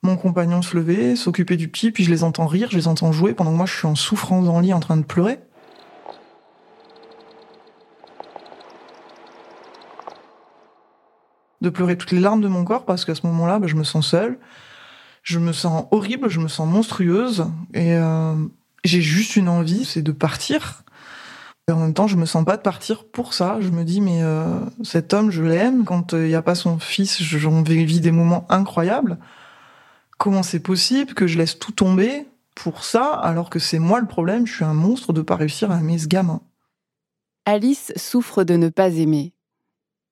[0.02, 3.10] mon compagnon se lever, s'occuper du petit, puis je les entends rire, je les entends
[3.10, 5.38] jouer pendant que moi je suis en souffrance dans le lit en train de pleurer.
[11.60, 13.84] De pleurer toutes les larmes de mon corps parce qu'à ce moment-là, bah, je me
[13.84, 14.38] sens seule
[15.24, 18.36] je me sens horrible, je me sens monstrueuse et euh,
[18.84, 20.84] j'ai juste une envie, c'est de partir.
[21.66, 23.56] Et en même temps, je me sens pas de partir pour ça.
[23.60, 25.86] Je me dis, mais euh, cet homme, je l'aime.
[25.86, 29.18] Quand il n'y a pas son fils, j'en vis des moments incroyables.
[30.18, 34.06] Comment c'est possible que je laisse tout tomber pour ça, alors que c'est moi le
[34.06, 34.46] problème?
[34.46, 36.42] Je suis un monstre de pas réussir à aimer ce gamin.
[37.46, 39.32] Alice souffre de ne pas aimer.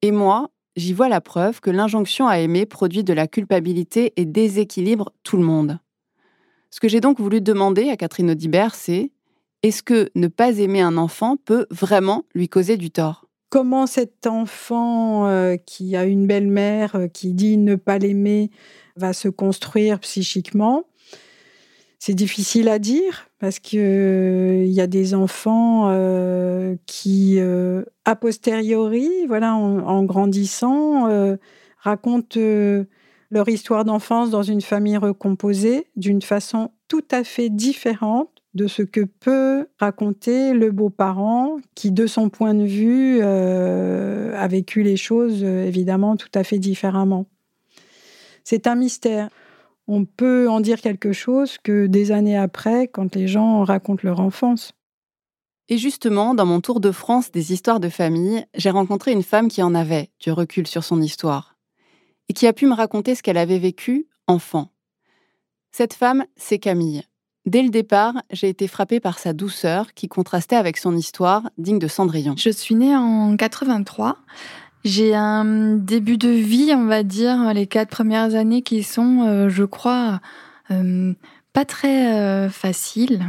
[0.00, 4.24] Et moi, j'y vois la preuve que l'injonction à aimer produit de la culpabilité et
[4.24, 5.78] déséquilibre tout le monde.
[6.70, 9.10] Ce que j'ai donc voulu demander à Catherine Audibert, c'est
[9.62, 13.26] est-ce que ne pas aimer un enfant peut vraiment lui causer du tort?
[13.50, 18.50] Comment cet enfant euh, qui a une belle-mère euh, qui dit ne pas l'aimer
[18.96, 20.84] va se construire psychiquement?
[21.98, 28.14] C'est difficile à dire parce que il y a des enfants euh, qui, euh, a
[28.14, 31.36] posteriori, voilà, en, grandissant, euh,
[31.76, 32.38] racontent
[33.32, 38.82] leur histoire d'enfance dans une famille recomposée d'une façon tout à fait différente de ce
[38.82, 44.96] que peut raconter le beau-parent qui, de son point de vue, euh, a vécu les
[44.96, 47.26] choses euh, évidemment tout à fait différemment.
[48.44, 49.30] C'est un mystère.
[49.88, 54.20] On peut en dire quelque chose que des années après, quand les gens racontent leur
[54.20, 54.72] enfance.
[55.68, 59.48] Et justement, dans mon tour de France des histoires de famille, j'ai rencontré une femme
[59.48, 61.56] qui en avait du recul sur son histoire
[62.28, 64.68] et qui a pu me raconter ce qu'elle avait vécu enfant.
[65.70, 67.04] Cette femme, c'est Camille.
[67.44, 71.80] Dès le départ, j'ai été frappée par sa douceur qui contrastait avec son histoire digne
[71.80, 72.34] de Cendrillon.
[72.36, 74.16] Je suis née en 83.
[74.84, 79.48] J'ai un début de vie, on va dire, les quatre premières années qui sont, euh,
[79.48, 80.20] je crois,
[80.70, 81.12] euh,
[81.52, 83.24] pas très euh, faciles.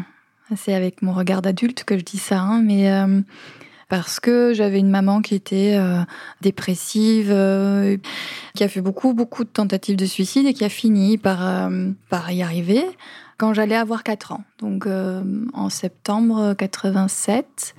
[0.55, 2.91] C'est avec mon regard d'adulte que je dis ça, hein, mais
[3.89, 5.79] parce que j'avais une maman qui était
[6.41, 7.29] dépressive,
[8.53, 11.71] qui a fait beaucoup, beaucoup de tentatives de suicide et qui a fini par,
[12.29, 12.83] y arriver
[13.37, 15.21] quand j'allais avoir 4 ans, donc euh,
[15.53, 17.75] en septembre 87.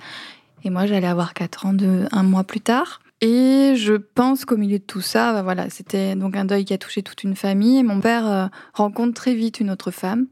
[0.63, 3.01] Et moi, j'allais avoir 4 ans de, un mois plus tard.
[3.25, 6.73] Et je pense qu'au milieu de tout ça, bah voilà, c'était donc un deuil qui
[6.73, 7.81] a touché toute une famille.
[7.81, 10.27] Mon père euh, rencontre très vite une autre femme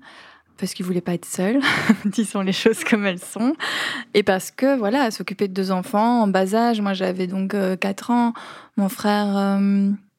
[0.57, 1.59] parce qu'il voulait pas être seul,
[2.05, 3.55] disons les choses comme elles sont,
[4.13, 6.79] et parce que voilà, s'occuper de deux enfants en bas âge.
[6.79, 8.33] Moi, j'avais donc 4 euh, ans,
[8.77, 9.59] mon frère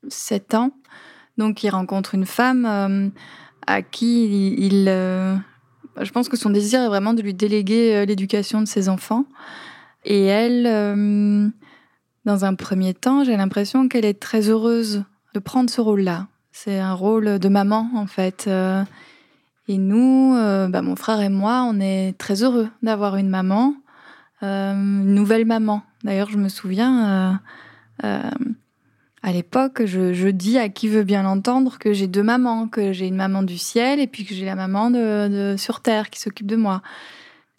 [0.09, 0.73] 7 ans,
[1.39, 3.13] donc il rencontre une femme
[3.67, 5.37] à qui il, euh,
[6.01, 9.25] je pense que son désir est vraiment de lui déléguer euh, l'éducation de ses enfants.
[10.05, 11.49] Et elle, euh,
[12.25, 16.29] dans un premier temps, j'ai l'impression qu'elle est très heureuse de prendre ce rôle-là.
[16.53, 18.49] C'est un rôle de maman, en fait.
[19.69, 20.35] Et nous,
[20.69, 23.75] bah, mon frère et moi, on est très heureux d'avoir une maman,
[24.41, 25.83] une nouvelle maman.
[26.05, 27.41] D'ailleurs, je me souviens,
[29.25, 33.07] à l'époque, je, dis à qui veut bien l'entendre que j'ai deux mamans, que j'ai
[33.07, 36.47] une maman du ciel et puis que j'ai la maman de, sur terre qui s'occupe
[36.47, 36.83] de moi.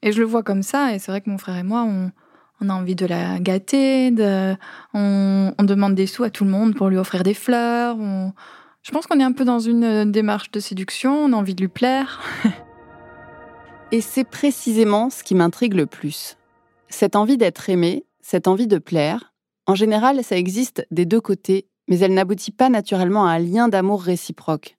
[0.04, 2.12] Et je le vois comme ça, et c'est vrai que mon frère et moi, on,
[2.62, 4.14] a envie de la gâter,
[4.94, 7.98] on, demande des sous à tout le monde pour lui offrir des fleurs.
[8.82, 11.62] je pense qu'on est un peu dans une démarche de séduction, on a envie de
[11.62, 12.22] lui plaire.
[13.92, 16.38] et c'est précisément ce qui m'intrigue le plus.
[16.90, 19.34] Cette envie d'être aimé, cette envie de plaire,
[19.68, 23.68] en général, ça existe des deux côtés, mais elle n'aboutit pas naturellement à un lien
[23.68, 24.78] d'amour réciproque.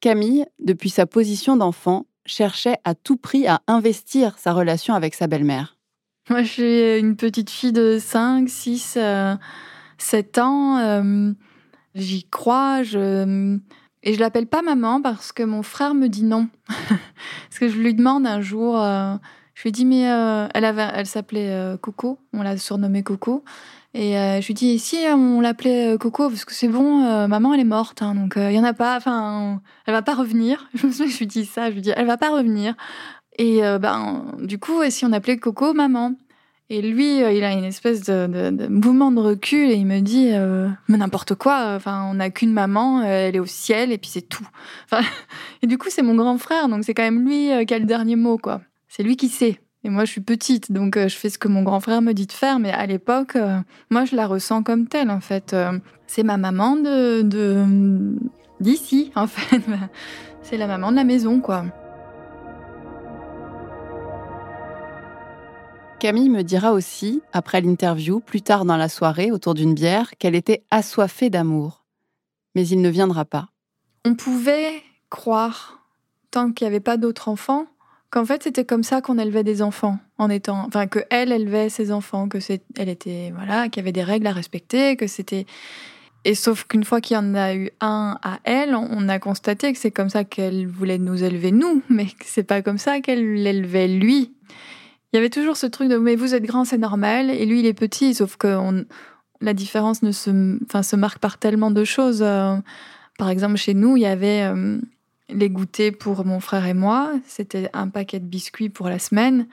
[0.00, 5.26] Camille, depuis sa position d'enfant, cherchait à tout prix à investir sa relation avec sa
[5.26, 5.76] belle-mère.
[6.30, 8.98] Moi, je suis une petite fille de 5, 6,
[9.98, 10.78] 7 ans.
[10.78, 11.32] Euh,
[11.96, 12.84] j'y crois.
[12.84, 13.58] Je...
[14.04, 16.48] Et je l'appelle pas maman parce que mon frère me dit non.
[16.68, 19.16] parce que je lui demande un jour, euh,
[19.54, 23.44] je lui dis mais euh, elle avait, elle s'appelait Coco, on l'a surnommée Coco.
[23.92, 27.64] Et je lui dis, si on l'appelait Coco, parce que c'est bon, maman elle est
[27.64, 30.70] morte, hein, donc il y en a pas, enfin, elle va pas revenir.
[30.74, 32.76] Je me suis dit ça, je lui dis, elle va pas revenir.
[33.42, 36.14] Et ben, du coup, si on appelait Coco maman?
[36.68, 40.30] Et lui, il a une espèce de, mouvement de recul et il me dit,
[40.88, 44.28] mais n'importe quoi, enfin, on n'a qu'une maman, elle est au ciel et puis c'est
[44.28, 44.46] tout.
[45.62, 47.86] Et du coup, c'est mon grand frère, donc c'est quand même lui qui a le
[47.86, 48.60] dernier mot, quoi.
[48.88, 49.58] C'est lui qui sait.
[49.82, 52.12] Et moi, je suis petite, donc euh, je fais ce que mon grand frère me
[52.12, 52.58] dit de faire.
[52.58, 55.54] Mais à l'époque, euh, moi, je la ressens comme telle, en fait.
[55.54, 57.22] Euh, c'est ma maman de
[58.60, 59.62] d'ici, en fait.
[60.42, 61.64] c'est la maman de la maison, quoi.
[66.00, 70.34] Camille me dira aussi, après l'interview, plus tard dans la soirée, autour d'une bière, qu'elle
[70.34, 71.84] était assoiffée d'amour.
[72.54, 73.50] Mais il ne viendra pas.
[74.06, 75.84] On pouvait croire,
[76.30, 77.66] tant qu'il n'y avait pas d'autres enfants,
[78.08, 81.68] qu'en fait c'était comme ça qu'on élevait des enfants en étant enfin que elle élevait
[81.68, 85.06] ses enfants que c'est elle était voilà qu'il y avait des règles à respecter que
[85.06, 85.46] c'était
[86.24, 89.72] et sauf qu'une fois qu'il y en a eu un à elle on a constaté
[89.72, 93.34] que c'est comme ça qu'elle voulait nous élever nous mais c'est pas comme ça qu'elle
[93.34, 94.32] l'élevait lui
[95.12, 97.60] il y avait toujours ce truc de mais vous êtes grand c'est normal et lui
[97.60, 98.84] il est petit sauf que
[99.40, 102.56] la différence ne se enfin se marque par tellement de choses euh,
[103.18, 104.78] par exemple chez nous il y avait euh,
[105.32, 107.12] les goûters pour mon frère et moi.
[107.26, 109.46] C'était un paquet de biscuits pour la semaine.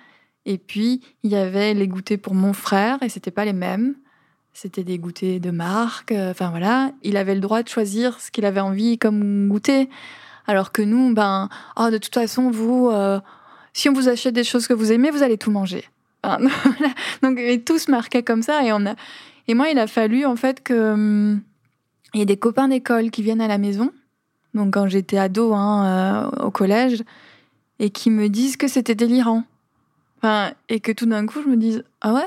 [0.45, 3.95] Et puis, il y avait les goûters pour mon frère, et c'était pas les mêmes.
[4.53, 6.11] C'était des goûters de marque.
[6.11, 9.89] Euh, enfin voilà, il avait le droit de choisir ce qu'il avait envie comme goûter.
[10.47, 12.89] Alors que nous, ben, oh, de toute façon, vous,
[13.77, 15.85] si on vous achète des choses que vous aimez, vous allez tout manger.
[17.23, 18.63] Donc, tout se marquait comme ça.
[18.63, 18.95] Et, on a...
[19.47, 20.93] et moi, il a fallu, en fait, que.
[20.93, 21.41] Hum,
[22.13, 23.91] il y ait des copains d'école qui viennent à la maison
[24.57, 27.03] donc quand j'étais ado hein, euh, au collège,
[27.79, 29.43] et qui me disent que c'était délirant.
[30.17, 32.25] Enfin, et que tout d'un coup, je me dise Ah ouais?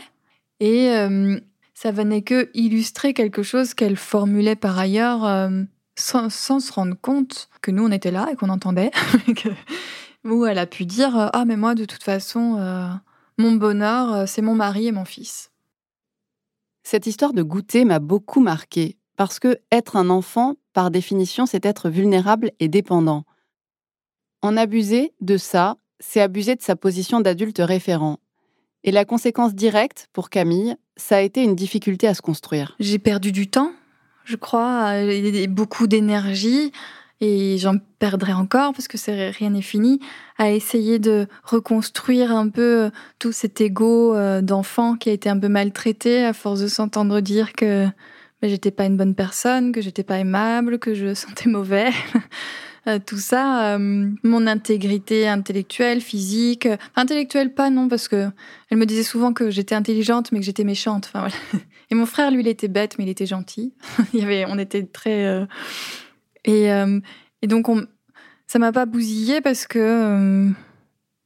[0.60, 1.38] Et euh,
[1.74, 5.62] ça venait que illustrer quelque chose qu'elle formulait par ailleurs euh,
[5.96, 8.90] sans, se rendre compte que nous, on était là et qu'on entendait.
[10.24, 12.88] où elle a pu dire Ah, mais moi, de toute façon, euh,
[13.38, 15.50] mon bonheur, euh, c'est mon mari et mon fils.
[16.82, 21.64] Cette histoire de goûter m'a beaucoup marqué, parce que être un enfant, par définition, c'est
[21.64, 23.24] être vulnérable et dépendant.
[24.42, 28.18] En abuser de ça, c'est abuser de sa position d'adulte référent.
[28.84, 32.76] Et la conséquence directe, pour Camille, ça a été une difficulté à se construire.
[32.80, 33.72] J'ai perdu du temps,
[34.24, 36.72] je crois, et beaucoup d'énergie,
[37.20, 38.96] et j'en perdrai encore parce que
[39.36, 40.00] rien n'est fini,
[40.38, 45.38] à essayer de reconstruire un peu tout cet ego euh, d'enfant qui a été un
[45.38, 47.86] peu maltraité à force de s'entendre dire que
[48.40, 51.90] ben, j'étais pas une bonne personne, que j'étais pas aimable, que je sentais mauvais.
[52.86, 56.66] Euh, tout ça, euh, mon intégrité intellectuelle, physique,
[56.96, 58.28] intellectuelle pas non parce que
[58.70, 61.10] elle me disait souvent que j'étais intelligente mais que j'étais méchante.
[61.12, 61.28] Enfin,
[61.90, 63.74] Et mon frère lui il était bête mais il était gentil.
[64.14, 65.44] il y avait, on était très euh,
[66.44, 66.68] et,
[67.42, 67.86] et donc on,
[68.46, 70.50] ça m'a pas bousillé parce que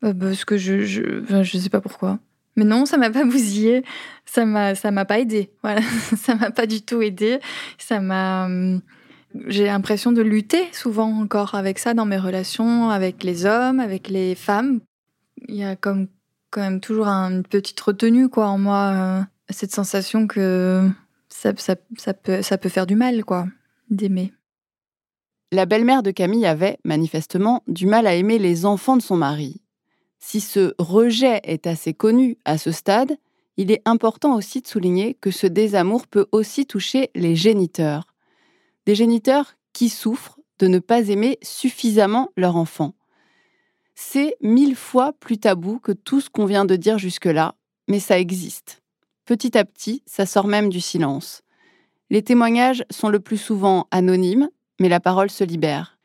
[0.01, 1.03] parce que je je,
[1.43, 2.19] je sais pas pourquoi.
[2.57, 3.83] Mais non, ça m'a pas bousillé,
[4.27, 5.51] ça m'a ça m'a pas aidé.
[5.63, 5.81] Voilà,
[6.17, 7.39] ça m'a pas du tout aidé.
[7.79, 8.49] Ça m'a
[9.47, 14.09] j'ai l'impression de lutter souvent encore avec ça dans mes relations avec les hommes, avec
[14.09, 14.81] les femmes.
[15.49, 16.09] Il y a comme
[16.51, 20.89] quand même toujours une petite retenue quoi en moi, euh, cette sensation que
[21.29, 23.49] ça, ça, peut, ça peut faire du mal quoi,
[23.91, 24.33] d'aimer.
[25.53, 29.61] La belle-mère de Camille avait, manifestement, du mal à aimer les enfants de son mari.
[30.19, 33.17] Si ce rejet est assez connu à ce stade,
[33.57, 38.15] il est important aussi de souligner que ce désamour peut aussi toucher les géniteurs
[38.87, 42.95] des géniteurs qui souffrent de ne pas aimer suffisamment leur enfant.
[43.95, 47.55] C'est mille fois plus tabou que tout ce qu'on vient de dire jusque-là,
[47.89, 48.83] mais ça existe.
[49.25, 51.43] Petit à petit, ça sort même du silence.
[52.11, 54.49] Les témoignages sont le plus souvent anonymes,
[54.81, 55.99] mais la parole se libère.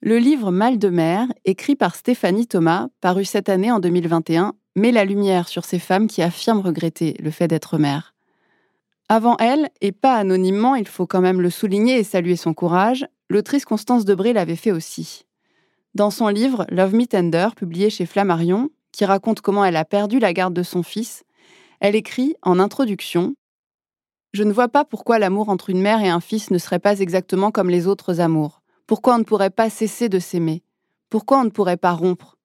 [0.00, 4.90] Le livre Mal de mer, écrit par Stéphanie Thomas, paru cette année en 2021, met
[4.90, 8.14] la lumière sur ces femmes qui affirment regretter le fait d'être mère.
[9.08, 13.06] Avant elle, et pas anonymement, il faut quand même le souligner et saluer son courage,
[13.28, 15.26] l'autrice Constance Debré l'avait fait aussi.
[15.94, 20.18] Dans son livre Love Me Tender, publié chez Flammarion, qui raconte comment elle a perdu
[20.18, 21.24] la garde de son fils,
[21.80, 23.34] elle écrit en introduction
[24.32, 27.00] Je ne vois pas pourquoi l'amour entre une mère et un fils ne serait pas
[27.00, 28.62] exactement comme les autres amours.
[28.86, 30.62] Pourquoi on ne pourrait pas cesser de s'aimer?
[31.10, 32.38] Pourquoi on ne pourrait pas rompre?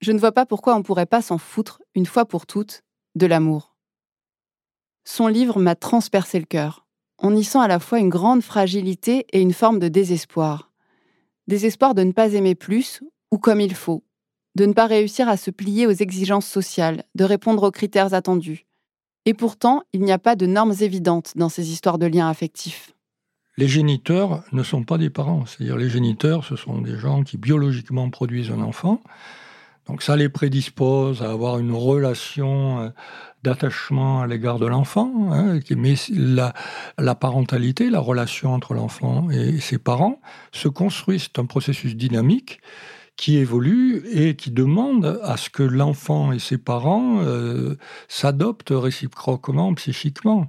[0.00, 2.82] Je ne vois pas pourquoi on ne pourrait pas s'en foutre, une fois pour toutes,
[3.14, 3.76] de l'amour.
[5.04, 6.86] Son livre m'a transpercé le cœur.
[7.20, 10.72] On y sent à la fois une grande fragilité et une forme de désespoir.
[11.46, 14.04] Désespoir de ne pas aimer plus ou comme il faut,
[14.54, 18.67] de ne pas réussir à se plier aux exigences sociales, de répondre aux critères attendus.
[19.26, 22.92] Et pourtant, il n'y a pas de normes évidentes dans ces histoires de liens affectifs.
[23.56, 27.36] Les géniteurs ne sont pas des parents, c'est-à-dire les géniteurs, ce sont des gens qui
[27.38, 29.02] biologiquement produisent un enfant.
[29.88, 32.88] Donc ça les prédispose à avoir une relation euh,
[33.42, 36.52] d'attachement à l'égard de l'enfant, hein, mais la,
[36.98, 40.20] la, parentalité, la relation entre l'enfant et ses parents
[40.52, 42.60] se construit, c'est un processus dynamique
[43.18, 49.74] qui évolue et qui demande à ce que l'enfant et ses parents euh, s'adoptent réciproquement
[49.74, 50.48] psychiquement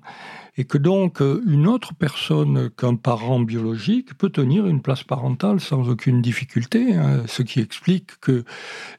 [0.60, 5.62] et que donc euh, une autre personne qu'un parent biologique peut tenir une place parentale
[5.62, 7.24] sans aucune difficulté, hein.
[7.28, 8.44] ce qui explique que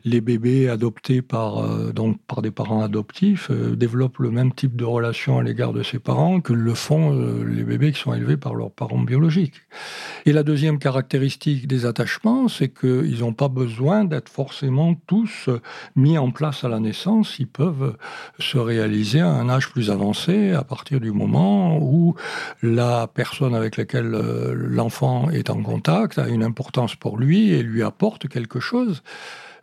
[0.02, 4.74] les bébés adoptés par, euh, donc par des parents adoptifs euh, développent le même type
[4.74, 7.10] de relation à l'égard de ses parents que le font
[7.44, 9.60] les bébés qui sont élevés par leurs parents biologiques.
[10.24, 15.50] Et la deuxième caractéristique des attachements, c'est qu'ils n'ont pas besoin d'être forcément tous
[15.94, 17.96] mis en place à la naissance, ils peuvent
[18.38, 21.49] se réaliser à un âge plus avancé à partir du moment
[21.80, 22.14] où
[22.62, 27.62] la personne avec laquelle euh, l'enfant est en contact a une importance pour lui et
[27.62, 29.02] lui apporte quelque chose.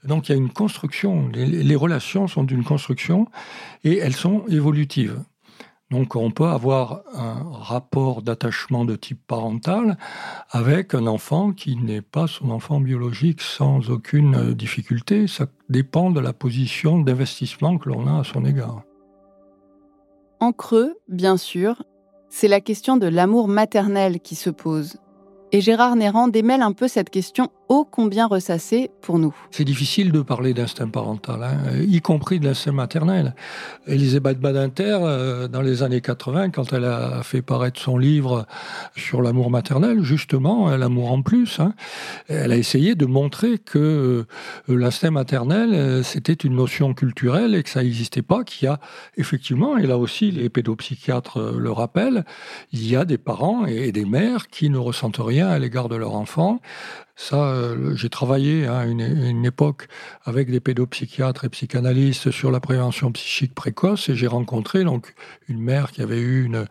[0.03, 3.27] Donc il y a une construction, les, relations sont d'une construction
[3.83, 5.19] et elles sont évolutives.
[5.89, 9.97] Donc on peut avoir un rapport d'attachement de type parental
[10.51, 15.27] avec un enfant qui n'est pas son enfant biologique sans aucune difficulté.
[15.27, 18.86] Ça dépend de la position d'investissement que l'on a à son égard.
[20.39, 21.83] En creux, bien sûr,
[22.29, 24.97] c'est la question de l'amour maternel qui se pose.
[25.51, 29.35] Et Gérard Néran démêle un peu cette question ô combien ressassé pour nous.
[29.51, 31.57] C'est difficile de parler d'instinct parental, hein,
[31.87, 33.35] y compris de l'instinct maternel.
[33.87, 38.45] Elisabeth Badinter, euh, dans les années 80, quand elle a fait paraître son livre
[38.95, 41.73] sur l'amour maternel, justement, l'amour en plus, hein,
[42.27, 44.25] elle a essayé de montrer que euh,
[44.67, 48.79] l'instinct maternel, euh, c'était une notion culturelle et que ça n'existait pas, qu'il y a
[49.17, 52.23] effectivement, et là aussi les pédopsychiatres le rappellent,
[52.71, 55.95] il y a des parents et des mères qui ne ressentent rien à l'égard de
[55.95, 56.59] leur enfant,
[57.19, 59.87] ça, euh, j'ai travaillé à hein, une, époque
[60.23, 65.15] avec des pédopsychiatres et psychanalystes sur la prévention psychique précoce et j'ai rencontré donc
[65.49, 66.67] une mère qui avait eu une,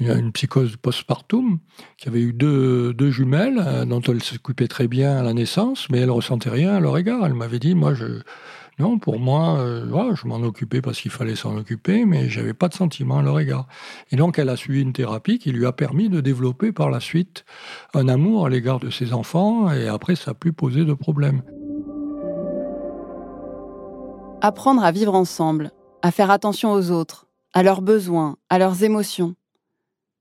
[0.00, 1.60] une, psychose postpartum,
[1.96, 5.88] qui avait eu deux, deux jumelles euh, dont elle s'occupait très bien à la naissance,
[5.90, 7.24] mais elle ressentait rien à leur égard.
[7.24, 8.22] Elle m'avait dit, moi, je,
[8.78, 12.68] non, pour moi, euh, je m'en occupais parce qu'il fallait s'en occuper, mais j'avais pas
[12.68, 13.68] de sentiment à leur égard.
[14.10, 16.98] Et donc, elle a suivi une thérapie qui lui a permis de développer par la
[16.98, 17.44] suite
[17.94, 21.42] un amour à l'égard de ses enfants, et après, ça n'a plus posé de problème.
[24.40, 25.70] Apprendre à vivre ensemble,
[26.02, 29.36] à faire attention aux autres, à leurs besoins, à leurs émotions.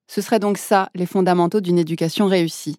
[0.08, 2.78] Ce serait donc ça les fondamentaux d'une éducation réussie.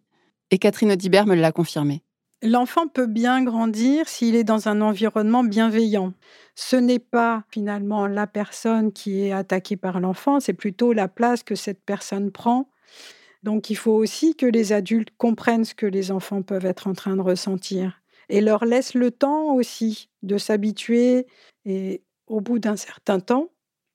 [0.51, 2.03] Et Catherine Audibert me l'a confirmé.
[2.47, 6.13] L'enfant peut bien grandir s'il est dans un environnement bienveillant.
[6.55, 11.43] Ce n'est pas finalement la personne qui est attaquée par l'enfant, c'est plutôt la place
[11.43, 12.69] que cette personne prend.
[13.45, 16.93] Donc il faut aussi que les adultes comprennent ce que les enfants peuvent être en
[16.93, 21.27] train de ressentir et leur laissent le temps aussi de s'habituer
[21.65, 23.49] et au bout d'un certain temps,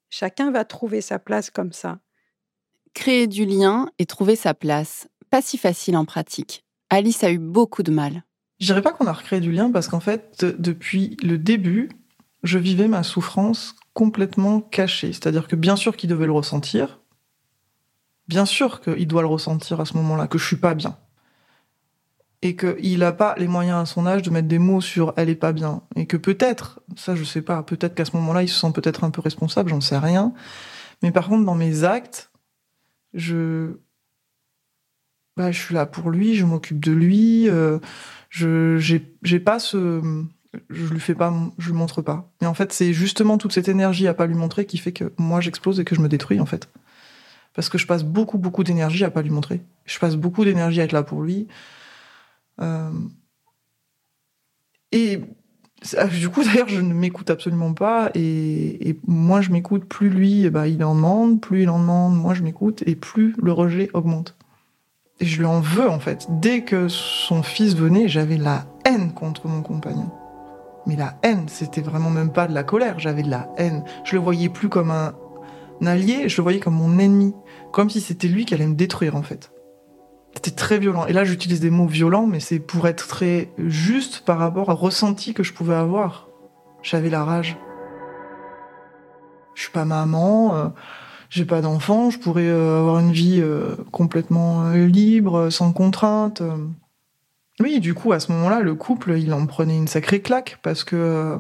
[0.10, 2.00] chacun va trouver sa place comme ça.
[2.96, 6.66] Créer du lien et trouver sa place, pas si facile en pratique.
[6.90, 8.24] Alice a eu beaucoup de mal.
[8.60, 11.90] Je dirais pas qu'on a recréé du lien parce qu'en fait, depuis le début,
[12.44, 15.14] je vivais ma souffrance complètement cachée.
[15.14, 17.00] C'est-à-dire que bien sûr qu'il devait le ressentir,
[18.28, 20.98] bien sûr qu'il doit le ressentir à ce moment-là, que je suis pas bien.
[22.42, 25.30] Et qu'il n'a pas les moyens à son âge de mettre des mots sur elle
[25.30, 25.82] est pas bien.
[25.96, 29.04] Et que peut-être, ça je sais pas, peut-être qu'à ce moment-là, il se sent peut-être
[29.04, 30.34] un peu responsable, j'en sais rien.
[31.02, 32.32] Mais par contre, dans mes actes,
[33.14, 33.72] je,
[35.40, 37.50] bah, je suis là pour lui, je m'occupe de lui.
[37.50, 37.80] Euh,
[38.30, 40.02] je j'ai pas ce
[40.70, 42.30] je lui fais pas je lui montre pas.
[42.42, 45.14] Mais en fait c'est justement toute cette énergie à pas lui montrer qui fait que
[45.18, 46.68] moi j'explose et que je me détruis en fait.
[47.54, 49.62] Parce que je passe beaucoup beaucoup d'énergie à pas lui montrer.
[49.86, 51.48] Je passe beaucoup d'énergie à être là pour lui.
[52.60, 52.92] Euh,
[54.92, 55.22] et
[56.20, 59.86] du coup d'ailleurs je ne m'écoute absolument pas et, et moins je m'écoute.
[59.86, 63.36] Plus lui bah, il en demande plus il en demande moins je m'écoute et plus
[63.42, 64.36] le rejet augmente
[65.20, 66.28] et je lui en veux en fait.
[66.30, 70.10] Dès que son fils venait, j'avais la haine contre mon compagnon.
[70.86, 73.84] Mais la haine, c'était vraiment même pas de la colère, j'avais de la haine.
[74.06, 75.14] Je le voyais plus comme un,
[75.86, 77.36] allié, je le voyais comme mon ennemi.
[77.72, 79.52] Comme si c'était lui qui allait me détruire en fait.
[80.36, 81.06] C'était très violent.
[81.06, 84.76] Et là, j'utilise des mots violents, mais c'est pour être très juste par rapport au
[84.76, 86.30] ressenti que je pouvais avoir.
[86.82, 87.58] J'avais la rage.
[89.54, 90.56] Je suis pas maman.
[90.56, 90.68] Euh,
[91.30, 96.42] j'ai pas d'enfant, je pourrais euh, avoir une vie euh, complètement euh, libre, sans contrainte.
[97.60, 100.84] Oui, du coup, à ce moment-là, le couple, il en prenait une sacrée claque parce
[100.84, 101.38] que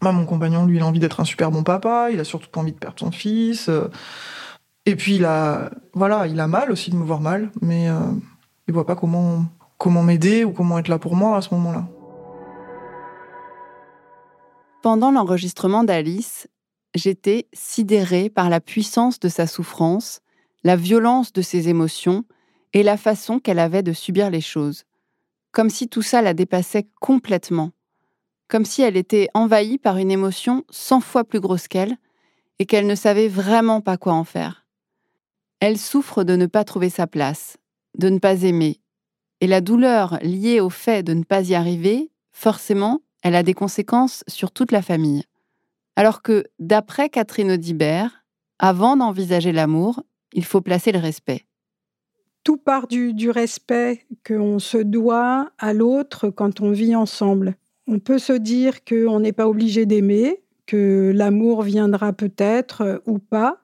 [0.00, 2.48] moi, mon compagnon, lui, il a envie d'être un super bon papa, il a surtout
[2.48, 3.68] pas envie de perdre son fils.
[4.86, 7.88] et puis, il a, voilà, il a mal aussi de me voir mal, mais
[8.68, 9.44] il voit pas comment,
[9.76, 11.86] comment m'aider ou comment être là pour moi à ce moment-là.
[14.82, 16.48] Pendant l'enregistrement d'Alice,
[16.94, 20.20] j'étais sidérée par la puissance de sa souffrance,
[20.64, 22.24] la violence de ses émotions
[22.72, 24.84] et la façon qu'elle avait de subir les choses.
[25.52, 27.72] Comme si tout ça la dépassait complètement.
[28.48, 31.96] Comme si elle était envahie par une émotion cent fois plus grosse qu'elle
[32.58, 34.66] et qu'elle ne savait vraiment pas quoi en faire.
[35.60, 37.56] Elle souffre de ne pas trouver sa place,
[37.96, 38.80] de ne pas aimer.
[39.40, 43.54] Et la douleur liée au fait de ne pas y arriver, forcément, elle a des
[43.54, 45.24] conséquences sur toute la famille.
[46.00, 48.24] Alors que, d'après Catherine Audibert,
[48.58, 51.42] avant d'envisager l'amour, il faut placer le respect.
[52.42, 57.54] Tout part du, respect qu'on se doit à l'autre quand on vit ensemble.
[57.86, 63.18] On peut se dire qu'on n'est pas obligé d'aimer, que l'amour viendra peut-être euh, ou
[63.18, 63.58] pas,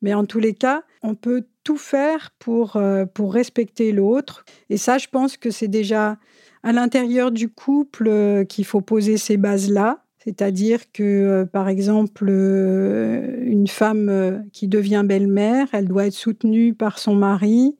[0.00, 4.46] mais en tous les cas, on peut tout faire pour, euh, pour respecter l'autre.
[4.70, 6.16] Et ça, je pense que c'est déjà
[6.62, 10.01] à l'intérieur du couple euh, qu'il faut poser ces bases-là.
[10.24, 16.12] C'est-à-dire que, euh, par exemple, euh, une femme euh, qui devient belle-mère, elle doit être
[16.12, 17.76] soutenue par son mari.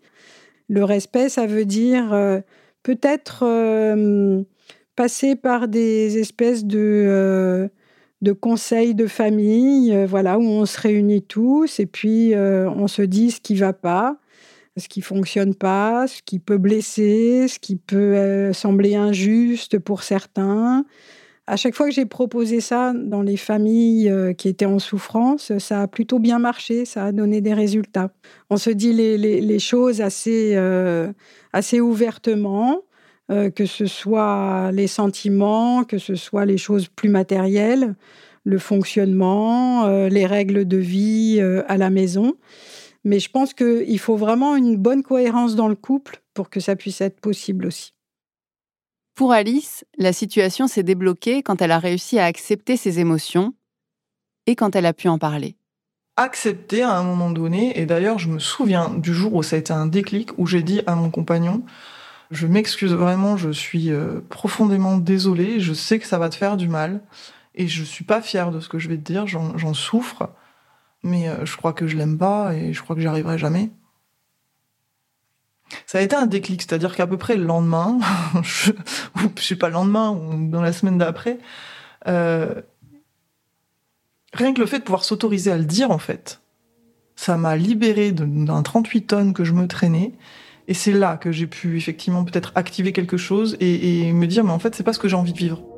[0.68, 2.11] Le respect, ça veut dire
[2.82, 3.45] peut-être
[4.97, 7.68] passer par des espèces de,
[8.40, 13.40] conseils de famille, voilà, où on se réunit tous et puis on se dit ce
[13.40, 14.16] qui va pas.
[14.78, 20.86] ce qui fonctionne pas, ce qui peut blesser, ce qui peut sembler injuste pour certains.
[21.49, 25.57] À chaque fois que j'ai proposé ça dans les familles euh, qui étaient en souffrance,
[25.59, 28.12] ça a plutôt bien marché, ça a donné des résultats.
[28.49, 31.12] On se dit les, choses assez, euh,
[31.53, 32.82] assez ouvertement,
[33.28, 37.95] que ce soit les sentiments, que ce soit les choses plus matérielles,
[38.45, 42.34] le fonctionnement, les règles de vie à la maison.
[43.05, 46.76] Mais je pense qu'il faut vraiment une bonne cohérence dans le couple pour que ça
[46.76, 47.95] puisse être possible aussi.
[49.15, 53.53] Pour Alice, la situation s'est débloquée quand elle a réussi à accepter ses émotions
[54.47, 55.57] et quand elle a pu en parler.
[56.17, 59.59] Accepter à un moment donné, et d'ailleurs je me souviens du jour où ça a
[59.59, 61.63] été un déclic, où j'ai dit à mon compagnon,
[62.31, 66.57] je m'excuse vraiment, je suis euh, profondément désolée, je sais que ça va te faire
[66.57, 67.03] du mal,
[67.55, 70.31] et je suis pas fière de ce que je vais te dire, j'en souffre,
[71.03, 73.71] mais euh, je crois que je l'aime pas et je crois que j'y arriverai jamais.
[75.87, 77.99] Ça a été un déclic, c'est-à-dire qu'à peu près le lendemain,
[78.43, 78.73] je,
[79.16, 81.39] ou je sais pas le lendemain ou dans la semaine d'après,
[82.09, 82.62] euh,
[84.33, 86.41] rien que le fait de pouvoir s'autoriser à le dire en fait,
[87.16, 90.12] ça m'a libéré d'un 38 tonnes que je me traînais.
[90.68, 94.45] Et c'est là que j'ai pu effectivement peut-être activer quelque chose et, et me dire
[94.45, 95.72] mais en fait c'est pas ce que j'ai envie de vivre.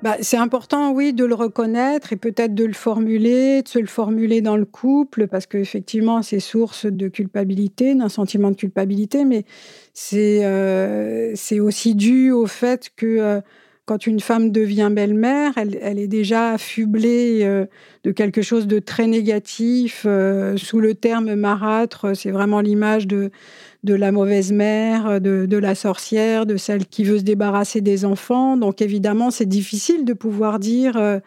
[0.00, 3.86] Bah, c'est important, oui, de le reconnaître et peut-être de le formuler, de se le
[3.86, 9.44] formuler dans le couple, parce qu'effectivement, c'est source de culpabilité, d'un sentiment de culpabilité, mais
[9.94, 13.40] c'est euh, aussi dû au fait que euh,
[13.88, 17.64] quand une femme devient belle-mère, elle, est déjà affublée euh,
[18.04, 20.06] de quelque chose de très négatif.
[20.56, 23.30] sous le terme marâtre, c'est vraiment l'image de
[23.84, 28.56] de la mauvaise mère, de, la sorcière, de celle qui veut se débarrasser des enfants.
[28.56, 31.20] Donc évidemment, c'est difficile de pouvoir dire euh,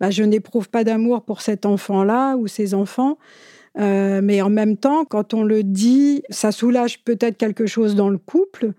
[0.00, 3.18] bah, je n'éprouve pas d'amour pour cet enfant-là ou ces enfants.
[3.78, 8.10] Euh, mais en même temps, quand on le dit, ça soulage peut-être quelque chose dans
[8.10, 8.72] le couple.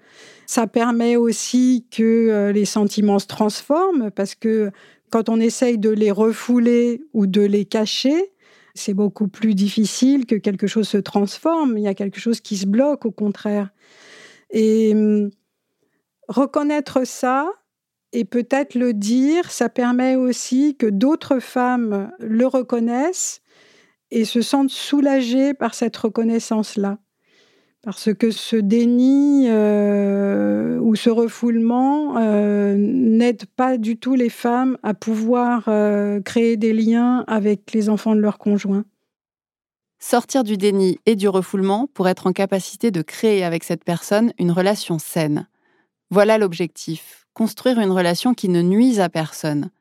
[0.45, 4.71] Ça permet aussi que euh, les sentiments se transforment parce que
[5.09, 8.33] quand on essaye de les refouler ou de les cacher,
[8.73, 11.77] c'est beaucoup plus difficile que quelque chose se transforme.
[11.77, 13.69] Il y a quelque chose qui se bloque, au contraire.
[14.49, 15.29] Et hum,
[16.27, 17.49] reconnaître ça
[18.11, 23.41] et peut-être le dire, ça permet aussi que d'autres femmes le reconnaissent
[24.11, 26.99] et se sentent soulagées par cette reconnaissance-là.
[27.83, 34.77] Parce que ce déni euh, ou ce refoulement euh, n'aide pas du tout les femmes
[34.83, 38.85] à pouvoir euh, créer des liens avec les enfants de leurs conjoints.
[39.99, 44.31] Sortir du déni et du refoulement pour être en capacité de créer avec cette personne
[44.39, 45.49] une relation saine.
[46.09, 49.71] Voilà l'objectif, construire une relation qui ne nuise à personne.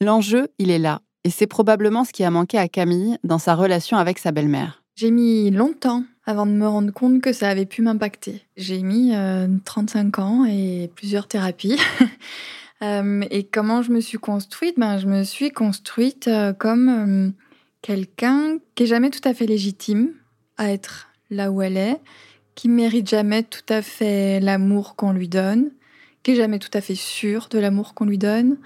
[0.00, 3.54] L'enjeu, il est là, et c'est probablement ce qui a manqué à Camille dans sa
[3.54, 4.82] relation avec sa belle-mère.
[4.96, 8.42] J'ai mis longtemps avant de me rendre compte que ça avait pu m'impacter.
[8.56, 9.12] J'ai mis
[9.64, 11.78] 35 euh, ans et plusieurs thérapies.
[12.82, 14.78] Euh, et comment je me suis construite?
[14.78, 17.32] Ben, Je me suis construite euh, comme
[17.80, 20.12] quelqu'un qui est jamais tout à fait légitime
[20.58, 21.98] à être là où elle est,
[22.54, 25.70] qui mérite jamais tout à fait l'amour qu'on lui donne,
[26.22, 28.58] qui est jamais tout à fait sûre de l'amour qu'on lui donne,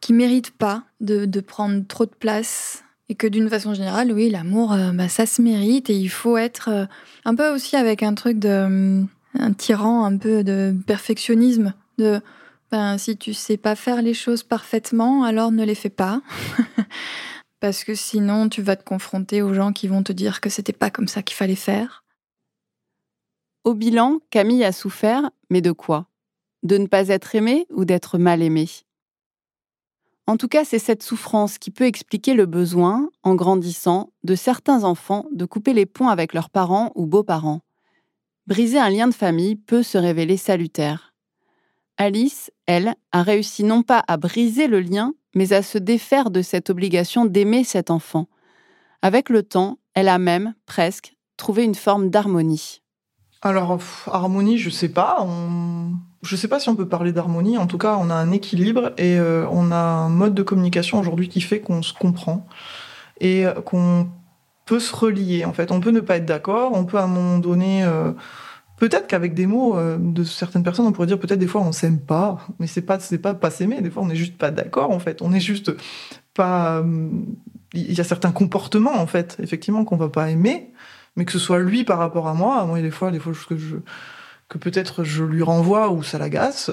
[0.00, 4.72] qui mérite pas de prendre trop de place et que d'une façon générale, oui, l'amour,
[4.72, 6.86] euh, bah, ça se mérite et il faut être euh,
[7.24, 9.02] un peu aussi avec un truc de euh,
[9.38, 12.20] un tyran, un peu de perfectionnisme, de
[12.70, 16.20] ben, si tu sais pas faire les choses parfaitement, alors ne les fais pas.
[17.60, 20.72] Parce que sinon, tu vas te confronter aux gens qui vont te dire que c'était
[20.72, 22.04] pas comme ça qu'il fallait faire.
[23.64, 26.06] Au bilan, Camille a souffert, mais de quoi?
[26.62, 28.68] De ne pas être aimée ou d'être mal aimée?
[30.28, 34.84] En tout cas, c'est cette souffrance qui peut expliquer le besoin, en grandissant, de certains
[34.84, 37.62] enfants de couper les ponts avec leurs parents ou beaux-parents.
[38.46, 41.14] Briser un lien de famille peut se révéler salutaire.
[41.96, 46.42] Alice, elle, a réussi non pas à briser le lien, mais à se défaire de
[46.42, 48.28] cette obligation d'aimer cet enfant.
[49.00, 52.82] Avec le temps, elle a même, presque, trouvé une forme d'harmonie.
[53.40, 55.26] Alors, harmonie, je sais pas.
[56.22, 57.58] Je sais pas si on peut parler d'harmonie.
[57.58, 60.98] En tout cas, on a un équilibre et euh, on a un mode de communication
[60.98, 62.46] aujourd'hui qui fait qu'on se comprend
[63.20, 64.08] et euh, qu'on
[64.66, 65.44] peut se relier.
[65.44, 66.72] En fait, on peut ne pas être d'accord.
[66.74, 68.12] On peut à un moment donné, euh,
[68.78, 72.00] peut-être qu'avec des mots de certaines personnes, on pourrait dire peut-être des fois on s'aime
[72.00, 73.80] pas, mais c'est pas pas pas s'aimer.
[73.80, 74.90] Des fois, on n'est juste pas d'accord.
[74.90, 75.72] En fait, on est juste
[76.34, 76.84] pas.
[77.74, 80.72] Il y a certains comportements en fait, effectivement, qu'on va pas aimer
[81.18, 83.56] mais que ce soit lui par rapport à moi, moi, des fois, des fois que
[83.56, 83.76] je
[84.48, 86.70] que peut-être je lui renvoie ou ça l'agace.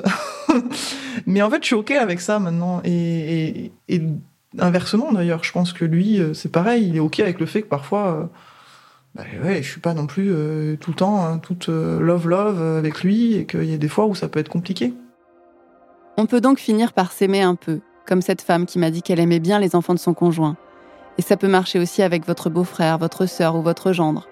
[1.25, 2.81] Mais en fait, je suis OK avec ça maintenant.
[2.85, 3.71] Et,
[4.57, 6.87] inversement, d'ailleurs, je pense que lui, euh, c'est pareil.
[6.87, 8.23] Il est OK avec le fait que parfois, euh,
[9.15, 13.03] bah ouais, je suis pas non plus euh, tout le temps, hein, toute love-love avec
[13.03, 14.93] lui et qu'il y a des fois où ça peut être compliqué.
[16.17, 19.19] On peut donc finir par s'aimer un peu, comme cette femme qui m'a dit qu'elle
[19.19, 20.55] aimait bien les enfants de son conjoint.
[21.17, 24.27] Et ça peut marcher aussi avec votre beau-frère, votre sœur ou votre gendre.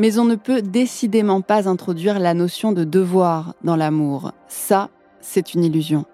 [0.00, 4.32] Mais on ne peut décidément pas introduire la notion de devoir dans l'amour.
[4.48, 4.88] Ça,
[5.20, 6.06] c'est une illusion.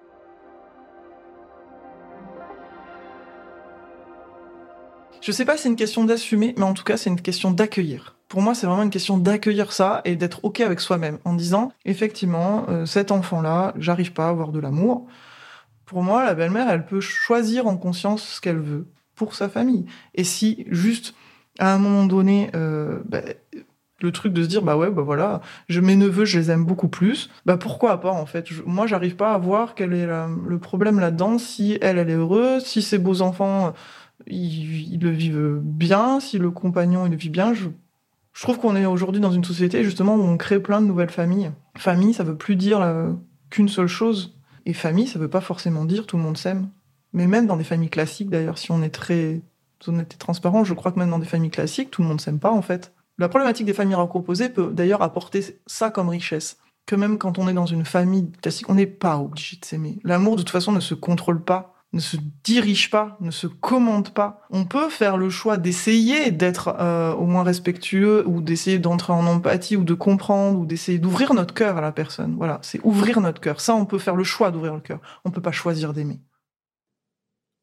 [5.20, 8.16] Je sais pas c'est une question d'assumer, mais en tout cas, c'est une question d'accueillir.
[8.26, 11.70] Pour moi, c'est vraiment une question d'accueillir ça et d'être OK avec soi-même en disant,
[11.84, 15.06] effectivement, euh, cet enfant-là, j'arrive pas à avoir de l'amour.
[15.84, 19.86] Pour moi, la belle-mère, elle peut choisir en conscience ce qu'elle veut pour sa famille.
[20.16, 21.14] Et si juste
[21.58, 23.22] à un moment donné, euh, bah,
[24.02, 26.64] le truc de se dire bah ouais bah voilà je mes neveux je les aime
[26.64, 27.30] beaucoup plus.
[27.46, 28.48] Bah pourquoi pas en fait.
[28.66, 32.64] Moi j'arrive pas à voir quel est le problème là-dedans si elle elle est heureuse
[32.64, 33.72] si ses beaux enfants
[34.26, 37.54] ils, le vivent bien si le compagnon il le vit bien.
[37.54, 37.68] Je,
[38.32, 41.10] je trouve qu'on est aujourd'hui dans une société justement où on crée plein de nouvelles
[41.10, 41.52] familles.
[41.76, 43.12] Famille ça veut plus dire euh,
[43.50, 44.34] qu'une seule chose.
[44.66, 46.68] Et famille ça veut pas forcément dire tout le monde s'aime.
[47.14, 49.40] Mais même dans des familles classiques d'ailleurs si on est très
[49.86, 52.38] honnête et transparent je crois que même dans des familles classiques tout le monde s'aime
[52.38, 56.58] pas en fait la problématique des familles recomposées peut d'ailleurs apporter ça comme richesse.
[56.86, 59.98] Que même quand on est dans une famille classique, on n'est pas obligé de s'aimer.
[60.04, 64.10] L'amour, de toute façon, ne se contrôle pas, ne se dirige pas, ne se commande
[64.10, 64.42] pas.
[64.50, 69.26] On peut faire le choix d'essayer d'être euh, au moins respectueux ou d'essayer d'entrer en
[69.26, 72.36] empathie ou de comprendre ou d'essayer d'ouvrir notre cœur à la personne.
[72.36, 73.60] Voilà, c'est ouvrir notre cœur.
[73.60, 75.00] Ça, on peut faire le choix d'ouvrir le cœur.
[75.24, 76.20] On ne peut pas choisir d'aimer.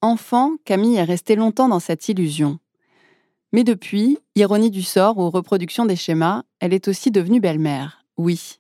[0.02, 2.60] Enfant, Camille est restée longtemps dans cette illusion.
[3.54, 8.04] Mais depuis, ironie du sort ou reproduction des schémas, elle est aussi devenue belle-mère.
[8.18, 8.60] Oui.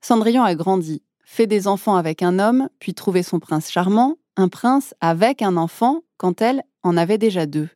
[0.00, 4.48] Cendrillon a grandi, fait des enfants avec un homme, puis trouvé son prince charmant, un
[4.48, 7.68] prince avec un enfant quand elle en avait déjà deux.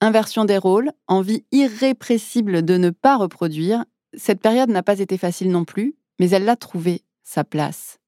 [0.00, 3.84] Inversion des rôles, envie irrépressible de ne pas reproduire,
[4.14, 7.98] cette période n'a pas été facile non plus, mais elle l'a trouvé, sa place.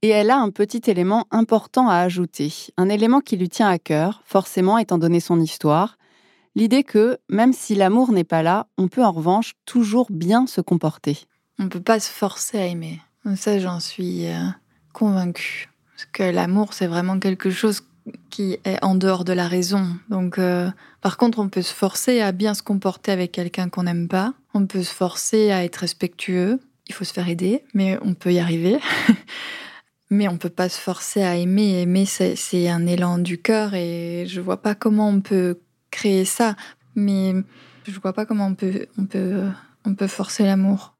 [0.00, 3.78] Et elle a un petit élément important à ajouter, un élément qui lui tient à
[3.78, 5.96] cœur, forcément étant donné son histoire,
[6.56, 10.60] L'idée que, même si l'amour n'est pas là, on peut en revanche toujours bien se
[10.60, 11.18] comporter.
[11.58, 13.00] On ne peut pas se forcer à aimer.
[13.36, 14.44] Ça, j'en suis euh,
[14.92, 15.68] convaincue.
[15.94, 17.82] Parce que l'amour, c'est vraiment quelque chose
[18.30, 19.96] qui est en dehors de la raison.
[20.10, 23.84] Donc, euh, par contre, on peut se forcer à bien se comporter avec quelqu'un qu'on
[23.84, 24.34] n'aime pas.
[24.52, 26.60] On peut se forcer à être respectueux.
[26.86, 28.78] Il faut se faire aider, mais on peut y arriver.
[30.10, 31.80] mais on peut pas se forcer à aimer.
[31.80, 35.58] Aimer, c'est un élan du cœur et je vois pas comment on peut
[35.94, 36.56] créer ça.
[36.94, 37.32] Mais
[37.86, 39.48] je vois pas comment on peut, on peut,
[39.84, 40.94] on peut forcer l'amour.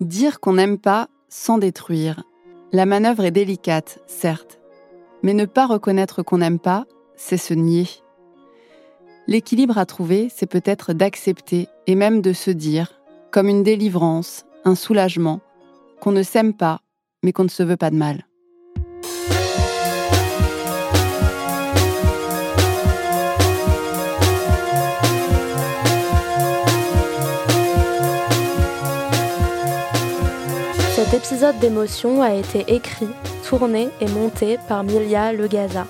[0.00, 2.24] Dire qu'on n'aime pas sans détruire.
[2.72, 4.58] La manœuvre est délicate, certes.
[5.22, 6.84] Mais ne pas reconnaître qu'on n'aime pas,
[7.16, 7.88] c'est se nier.
[9.26, 14.74] L'équilibre à trouver, c'est peut-être d'accepter et même de se dire, comme une délivrance, un
[14.74, 15.40] soulagement,
[16.00, 16.80] qu'on ne s'aime pas,
[17.22, 18.26] mais qu'on ne se veut pas de mal.
[31.06, 33.06] Cet épisode d'émotion a été écrit,
[33.48, 35.86] tourné et monté par Milia Legaza.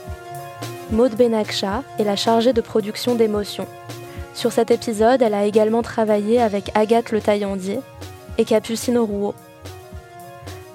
[0.90, 3.66] Maud Benakcha est la chargée de production d'émotion.
[4.34, 7.80] Sur cet épisode, elle a également travaillé avec Agathe Le Taillandier
[8.36, 9.34] et Capucine Rouault.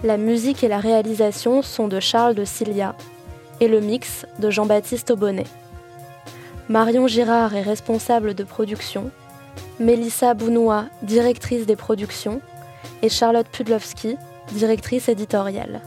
[0.03, 2.95] La musique et la réalisation sont de Charles de Cilia
[3.59, 5.45] et le mix de Jean-Baptiste Aubonnet.
[6.67, 9.11] Marion Girard est responsable de production,
[9.79, 12.41] Mélissa Bounois, directrice des productions,
[13.03, 14.17] et Charlotte Pudlowski,
[14.51, 15.81] directrice éditoriale.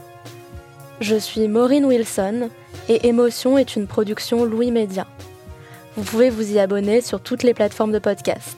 [1.01, 2.49] Je suis Maureen Wilson
[2.87, 5.05] et Émotion est une production Louis Média.
[5.97, 8.57] Vous pouvez vous y abonner sur toutes les plateformes de podcast.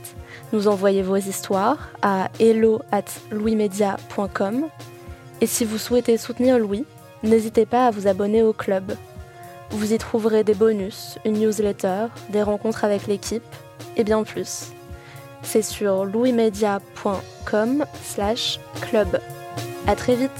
[0.53, 3.03] Nous envoyer vos histoires à hello at.
[5.41, 6.85] Et si vous souhaitez soutenir Louis,
[7.23, 8.95] n'hésitez pas à vous abonner au club.
[9.71, 13.43] Vous y trouverez des bonus, une newsletter, des rencontres avec l'équipe
[13.97, 14.71] et bien plus.
[15.43, 19.19] C'est sur louismedia.com slash club.
[19.87, 20.31] À très vite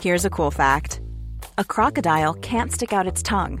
[0.00, 1.00] Here's a cool fact.
[1.58, 3.60] a crocodile can't stick out its tongue.